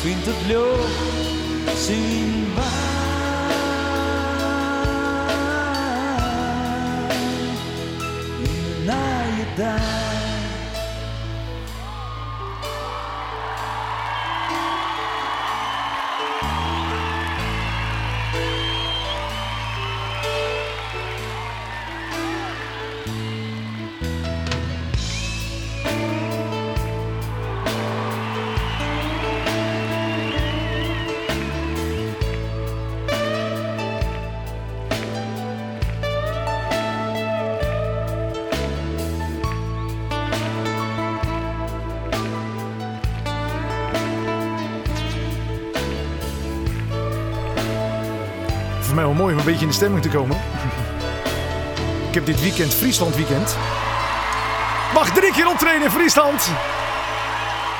vindt 0.00 0.26
het 0.26 0.46
lucht, 0.46 1.78
zien 1.86 2.47
mij 48.98 49.06
wel 49.06 49.16
mooi 49.16 49.32
om 49.32 49.38
een 49.38 49.44
beetje 49.44 49.60
in 49.60 49.68
de 49.68 49.74
stemming 49.74 50.02
te 50.02 50.08
komen. 50.08 50.36
Ik 52.08 52.14
heb 52.14 52.26
dit 52.26 52.40
weekend 52.40 52.74
Friesland 52.74 53.16
weekend. 53.16 53.56
Mag 54.94 55.10
drie 55.14 55.32
keer 55.32 55.48
optreden 55.48 55.82
in 55.82 55.90
Friesland. 55.90 56.50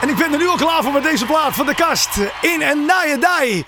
En 0.00 0.08
ik 0.08 0.16
ben 0.16 0.32
er 0.32 0.38
nu 0.38 0.48
al 0.48 0.56
klaar 0.56 0.82
voor 0.82 0.92
met 0.92 1.02
deze 1.02 1.26
plaat 1.26 1.54
van 1.54 1.66
de 1.66 1.74
kast. 1.74 2.16
In 2.40 2.62
en 2.62 2.84
na 2.86 3.02
je 3.02 3.18
dai. 3.20 3.64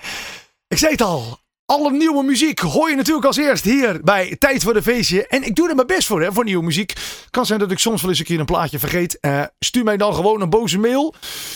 Ik 0.67 0.77
zei 0.77 0.91
het 0.91 1.01
al. 1.01 1.39
Alle 1.65 1.91
nieuwe 1.91 2.23
muziek 2.23 2.59
hoor 2.59 2.89
je 2.89 2.95
natuurlijk 2.95 3.25
als 3.25 3.37
eerst 3.37 3.63
hier 3.63 3.99
bij 4.03 4.35
Tijd 4.39 4.63
voor 4.63 4.73
de 4.73 4.81
Feestje. 4.81 5.27
En 5.27 5.43
ik 5.43 5.55
doe 5.55 5.69
er 5.69 5.75
mijn 5.75 5.87
best 5.87 6.07
voor, 6.07 6.21
hè, 6.21 6.33
voor 6.33 6.43
nieuwe 6.43 6.63
muziek. 6.63 6.93
Kan 7.29 7.45
zijn 7.45 7.59
dat 7.59 7.71
ik 7.71 7.79
soms 7.79 8.01
wel 8.01 8.09
eens 8.09 8.19
een 8.19 8.25
keer 8.25 8.39
een 8.39 8.45
plaatje 8.45 8.79
vergeet. 8.79 9.19
Eh, 9.19 9.41
stuur 9.59 9.83
mij 9.83 9.97
dan 9.97 10.15
gewoon 10.15 10.41
een 10.41 10.49
boze 10.49 10.79
mail 10.79 11.13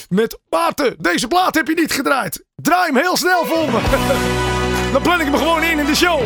met... 0.10 0.40
Maarten, 0.50 0.96
deze 0.98 1.28
plaat 1.28 1.56
heb 1.56 1.68
je 1.68 1.74
niet 1.74 1.92
gedraaid. 1.92 2.46
Draai 2.56 2.86
hem 2.86 3.02
heel 3.02 3.18
snel 3.18 3.46
voor 3.46 3.72
me. 3.72 4.54
Dan 4.92 5.02
plan 5.02 5.20
ik 5.20 5.26
hem 5.26 5.36
gewoon 5.36 5.64
in 5.64 5.80
in 5.80 5.86
de 5.86 5.96
show. 5.96 6.22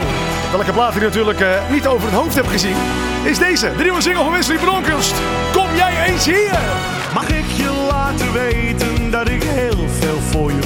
Welke 0.51 0.71
plaat 0.71 0.95
ik 0.95 1.01
natuurlijk 1.01 1.39
eh, 1.39 1.69
niet 1.69 1.87
over 1.87 2.07
het 2.07 2.19
hoofd 2.19 2.35
heb 2.35 2.47
gezien... 2.47 2.75
is 3.23 3.37
deze, 3.37 3.71
de 3.77 3.83
nieuwe 3.83 4.01
single 4.01 4.23
van 4.23 4.31
Wesley 4.31 4.57
Bronkhorst. 4.57 5.13
Kom 5.51 5.75
jij 5.75 6.05
eens 6.05 6.25
hier? 6.25 6.59
Mag 7.13 7.29
ik 7.29 7.45
je 7.55 7.87
laten 7.91 8.33
weten 8.33 9.11
dat 9.11 9.29
ik 9.29 9.43
heel 9.43 9.87
veel 9.99 10.19
voor 10.19 10.51
je 10.51 10.58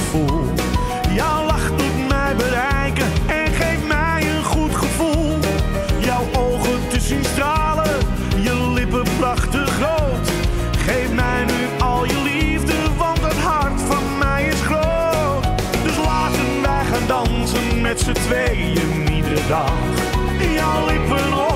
tweeën 18.34 19.12
iedere 19.14 19.46
dag. 19.48 19.72
Jouw 20.54 20.86
lippen 20.86 21.32
op 21.32 21.53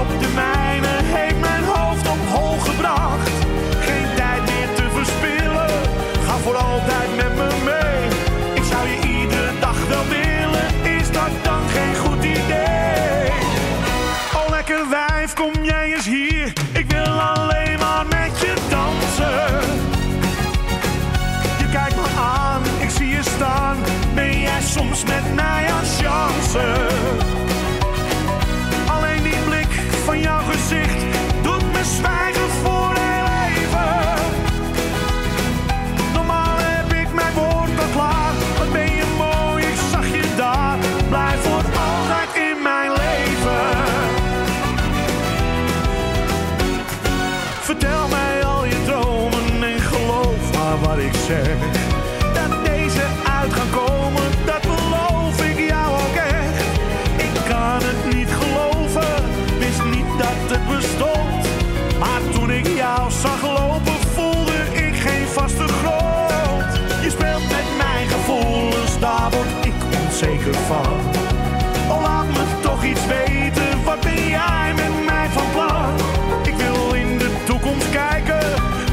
Oh, 70.71 72.03
laat 72.03 72.27
me 72.27 72.45
toch 72.61 72.85
iets 72.85 73.07
weten, 73.07 73.85
wat 73.85 74.01
ben 74.01 74.29
jij 74.29 74.73
met 74.75 75.05
mij 75.07 75.29
van 75.29 75.45
plan? 75.53 75.95
Ik 76.43 76.55
wil 76.55 76.93
in 76.93 77.19
de 77.19 77.31
toekomst 77.45 77.91
kijken, 77.91 78.47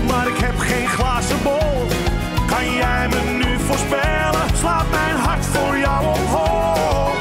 maar 0.07 0.28
ik 0.28 0.38
heb 0.38 0.57
geen 0.57 0.88
glazen 0.88 1.43
bol. 1.43 1.88
Kan 2.47 2.73
jij 2.73 3.07
me 3.07 3.43
nu 3.43 3.59
voorspellen, 3.59 4.47
slaat 4.57 4.89
mijn 4.89 5.15
hart 5.15 5.45
voor 5.45 5.78
jou 5.78 6.05
omhoog. 6.05 7.15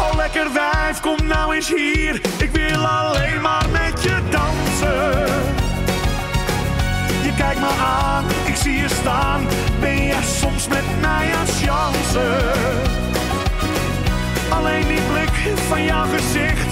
Oh 0.00 0.16
lekker 0.16 0.46
wijf, 0.52 1.00
kom 1.00 1.26
nou 1.26 1.54
eens 1.54 1.68
hier. 1.68 2.20
Ik 2.38 2.50
wil 2.52 2.86
alleen 2.86 3.40
maar 3.40 3.66
met 3.72 4.02
je 4.02 4.16
dansen. 4.30 5.26
Je 7.22 7.34
kijkt 7.36 7.60
me 7.60 7.70
aan, 7.84 8.24
ik 8.44 8.56
zie 8.56 8.78
je 8.80 8.88
staan. 8.88 9.46
Ben 9.80 10.06
jij 10.06 10.22
soms 10.22 10.68
met 10.68 10.84
mij 11.00 11.34
aan 11.34 11.46
chansen? 11.46 12.69
Van 15.70 15.84
jouw 15.84 16.06
gezicht 16.06 16.69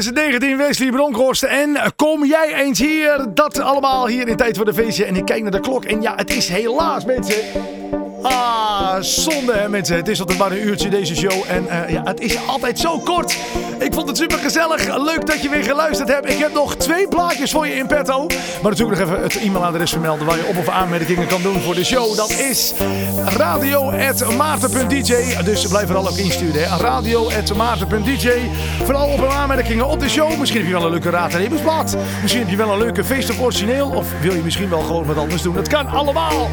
2019 0.00 0.56
Wesley 0.56 0.90
Bronkhorst. 0.90 1.42
En 1.42 1.76
kom 1.96 2.24
jij 2.24 2.54
eens 2.54 2.78
hier? 2.78 3.26
Dat 3.34 3.60
allemaal 3.60 4.06
hier 4.06 4.28
in 4.28 4.36
Tijd 4.36 4.56
voor 4.56 4.64
de 4.64 4.74
Feestje. 4.74 5.04
En 5.04 5.16
ik 5.16 5.24
kijk 5.24 5.42
naar 5.42 5.50
de 5.50 5.60
klok. 5.60 5.84
En 5.84 6.02
ja, 6.02 6.12
het 6.16 6.36
is 6.36 6.48
helaas, 6.48 7.04
mensen. 7.04 7.36
Ah, 8.22 8.96
zonde 9.00 9.52
hè 9.52 9.68
mensen. 9.68 9.96
Het 9.96 10.08
is 10.08 10.20
altijd 10.20 10.38
maar 10.38 10.50
een 10.52 10.66
uurtje 10.66 10.88
deze 10.88 11.16
show. 11.16 11.44
En 11.48 11.68
eh, 11.68 11.90
ja, 11.90 12.02
het 12.04 12.20
is 12.20 12.46
altijd 12.46 12.78
zo 12.78 12.98
kort. 12.98 13.36
Ik 13.90 13.96
vond 13.96 14.08
het 14.08 14.16
super 14.16 14.38
gezellig. 14.38 14.96
Leuk 15.04 15.26
dat 15.26 15.42
je 15.42 15.48
weer 15.48 15.64
geluisterd 15.64 16.08
hebt. 16.08 16.30
Ik 16.30 16.38
heb 16.38 16.52
nog 16.52 16.76
twee 16.76 17.08
plaatjes 17.08 17.50
voor 17.50 17.66
je 17.66 17.74
in 17.74 17.86
petto. 17.86 18.26
Maar 18.62 18.70
natuurlijk 18.70 18.98
nog 18.98 19.08
even 19.08 19.22
het 19.22 19.36
e-mailadres 19.36 19.90
vermelden 19.90 20.26
waar 20.26 20.36
je 20.36 20.46
op- 20.46 20.56
of 20.56 20.68
aanmerkingen 20.68 21.26
kan 21.26 21.42
doen 21.42 21.60
voor 21.60 21.74
de 21.74 21.84
show. 21.84 22.16
Dat 22.16 22.30
is 22.30 22.72
radio.maarten.dj. 23.24 25.42
Dus 25.44 25.66
blijf 25.66 25.88
er 25.88 25.96
al 25.96 26.08
ook 26.08 26.16
insturen. 26.16 26.68
Radio.maarten.dj. 26.78 28.30
Vooral 28.84 29.08
op- 29.08 29.22
en 29.22 29.30
aanmerkingen 29.30 29.86
op 29.86 30.00
de 30.00 30.08
show. 30.08 30.38
Misschien 30.38 30.60
heb 30.60 30.68
je 30.68 30.74
wel 30.76 30.84
een 30.84 30.90
leuke 30.90 31.10
raad 31.10 31.32
en. 31.32 31.96
Misschien 32.20 32.42
heb 32.42 32.50
je 32.50 32.56
wel 32.56 32.72
een 32.72 32.78
leuke 32.78 33.04
feest 33.04 33.30
of. 33.30 33.38
Of 33.94 34.06
wil 34.20 34.34
je 34.34 34.42
misschien 34.42 34.68
wel 34.68 34.80
gewoon 34.80 35.04
wat 35.04 35.16
anders 35.16 35.42
doen. 35.42 35.56
Het 35.56 35.68
kan 35.68 35.86
allemaal. 35.86 36.48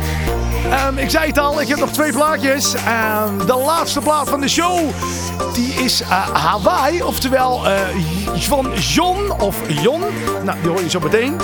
Ehm, 0.72 0.98
ik 0.98 1.10
zei 1.10 1.28
het 1.28 1.40
al, 1.40 1.62
ik 1.62 1.68
heb 1.68 1.80
nog 1.80 1.92
twee 1.92 2.12
plaatjes. 2.12 2.74
Ehm, 2.74 3.46
de 3.46 3.56
laatste 3.56 4.00
plaat 4.00 4.30
van 4.30 4.42
de 4.42 4.48
show, 4.48 4.80
die 5.54 5.74
is 5.74 6.02
eh, 6.02 6.30
Hawaii. 6.30 7.04
Oftewel 7.04 7.68
eh, 7.68 7.80
van 8.40 8.74
John 8.74 9.32
of 9.40 9.56
Jon. 9.68 10.02
Nou, 10.44 10.58
die 10.62 10.70
hoor 10.70 10.82
je 10.82 10.90
zo 10.90 11.00
meteen. 11.00 11.36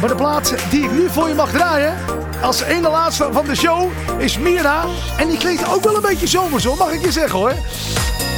Maar 0.00 0.08
de 0.08 0.14
plaat 0.14 0.54
die 0.70 0.82
ik 0.82 0.90
nu 0.92 1.08
voor 1.10 1.28
je 1.28 1.34
mag 1.34 1.50
draaien, 1.50 1.94
als 2.42 2.62
ene 2.62 2.88
laatste 2.88 3.28
van 3.32 3.46
de 3.46 3.56
show, 3.56 3.90
is 4.18 4.38
Mira. 4.38 4.84
En 5.16 5.28
die 5.28 5.38
klinkt 5.38 5.74
ook 5.74 5.82
wel 5.84 5.94
een 5.94 6.02
beetje 6.02 6.26
zomers 6.26 6.64
hoor, 6.64 6.76
mag 6.76 6.90
ik 6.90 7.04
je 7.04 7.12
zeggen 7.12 7.38
hoor. 7.38 7.54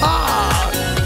Ah! 0.01 0.60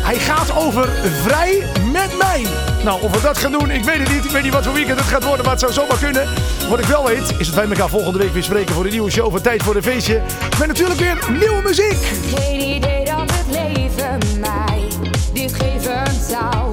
Hij 0.05 0.19
gaat 0.19 0.57
over 0.57 0.89
Vrij 1.23 1.63
met 1.93 2.19
mij. 2.19 2.47
Nou, 2.85 3.03
of 3.03 3.11
we 3.11 3.21
dat 3.21 3.39
gaan 3.39 3.53
doen, 3.53 3.71
ik 3.71 3.85
weet 3.85 3.99
het 3.99 4.09
niet. 4.13 4.25
Ik 4.25 4.31
weet 4.31 4.43
niet 4.43 4.53
wat 4.53 4.65
voor 4.65 4.75
weekend 4.75 4.99
het 4.99 5.09
gaat 5.09 5.25
worden, 5.25 5.45
maar 5.45 5.55
het 5.55 5.61
zou 5.61 5.73
zomaar 5.73 5.99
kunnen. 5.99 6.29
Wat 6.69 6.79
ik 6.79 6.85
wel 6.85 7.05
weet, 7.05 7.35
is 7.39 7.47
dat 7.47 7.55
wij 7.55 7.65
elkaar 7.65 7.89
volgende 7.89 8.19
week 8.19 8.33
weer 8.33 8.43
spreken 8.43 8.75
voor 8.75 8.85
een 8.85 8.91
nieuwe 8.91 9.11
show 9.11 9.31
van 9.31 9.41
Tijd 9.41 9.63
voor 9.63 9.75
de 9.75 9.83
Feestje. 9.83 10.23
Met 10.59 10.69
natuurlijk 10.69 11.01
weer 11.01 11.19
nieuwe 11.31 11.63
muziek. 11.63 11.99
Geen 12.35 12.61
idee 12.61 13.05
dat 13.05 13.33
het 13.33 13.47
leven 13.51 14.19
mij 14.41 14.89
dit 15.33 15.55
geven 15.55 16.05
zou. 16.29 16.64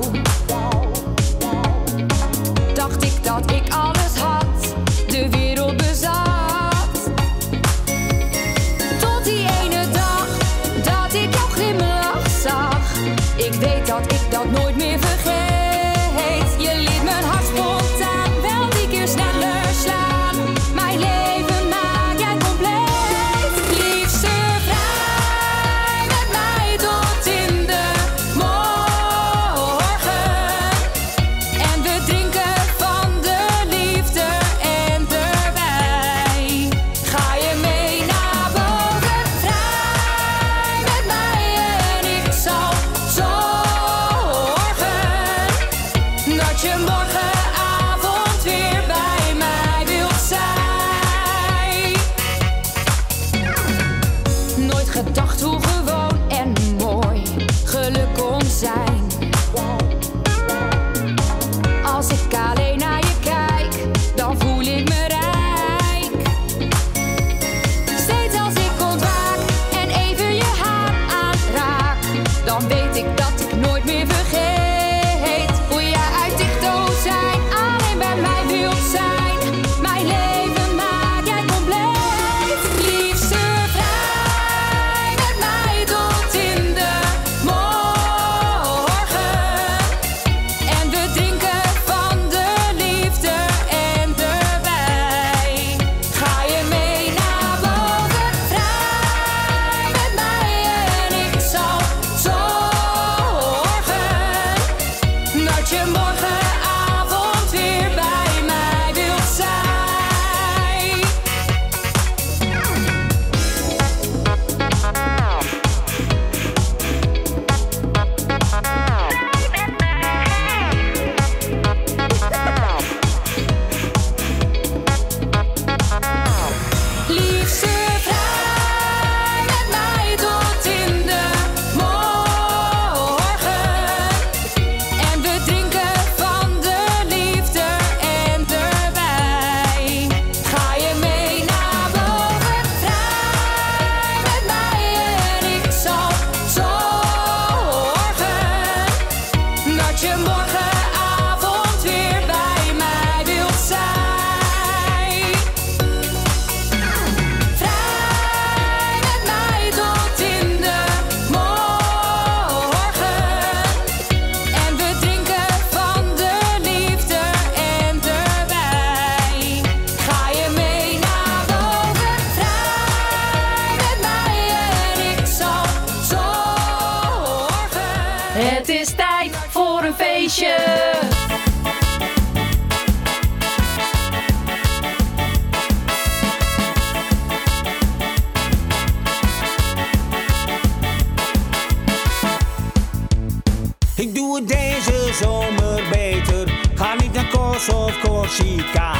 of 197.91 197.99
Corsica. 197.99 198.93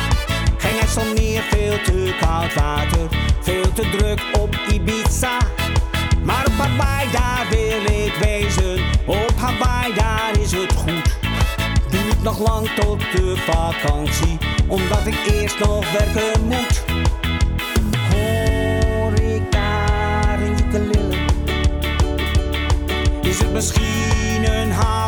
Geen 0.57 0.79
het 0.79 1.13
meer, 1.13 1.41
veel 1.41 1.81
te 1.83 2.15
koud 2.19 2.53
water, 2.53 3.07
veel 3.41 3.73
te 3.73 3.89
druk 3.89 4.21
op 4.39 4.55
Ibiza. 4.71 5.37
Maar 6.23 6.45
op 6.45 6.53
Hawaii 6.53 7.11
daar 7.11 7.47
wil 7.49 7.97
ik 8.05 8.13
wezen, 8.13 8.83
op 9.05 9.33
Hawaii 9.35 9.93
daar 9.93 10.31
is 10.39 10.51
het 10.51 10.73
goed. 10.73 11.17
Duurt 11.89 12.23
nog 12.23 12.39
lang 12.39 12.69
tot 12.69 12.99
de 12.99 13.35
vakantie, 13.37 14.37
omdat 14.67 15.05
ik 15.05 15.25
eerst 15.31 15.59
nog 15.59 15.91
werken 15.91 16.41
moet. 16.47 16.83
Hoor 18.11 19.13
ik 19.13 19.51
daar 19.51 20.39
een 20.41 20.57
ukulele? 20.67 21.17
Is 23.21 23.39
het 23.39 23.53
misschien 23.53 24.53
een 24.53 24.71
haar? 24.71 25.00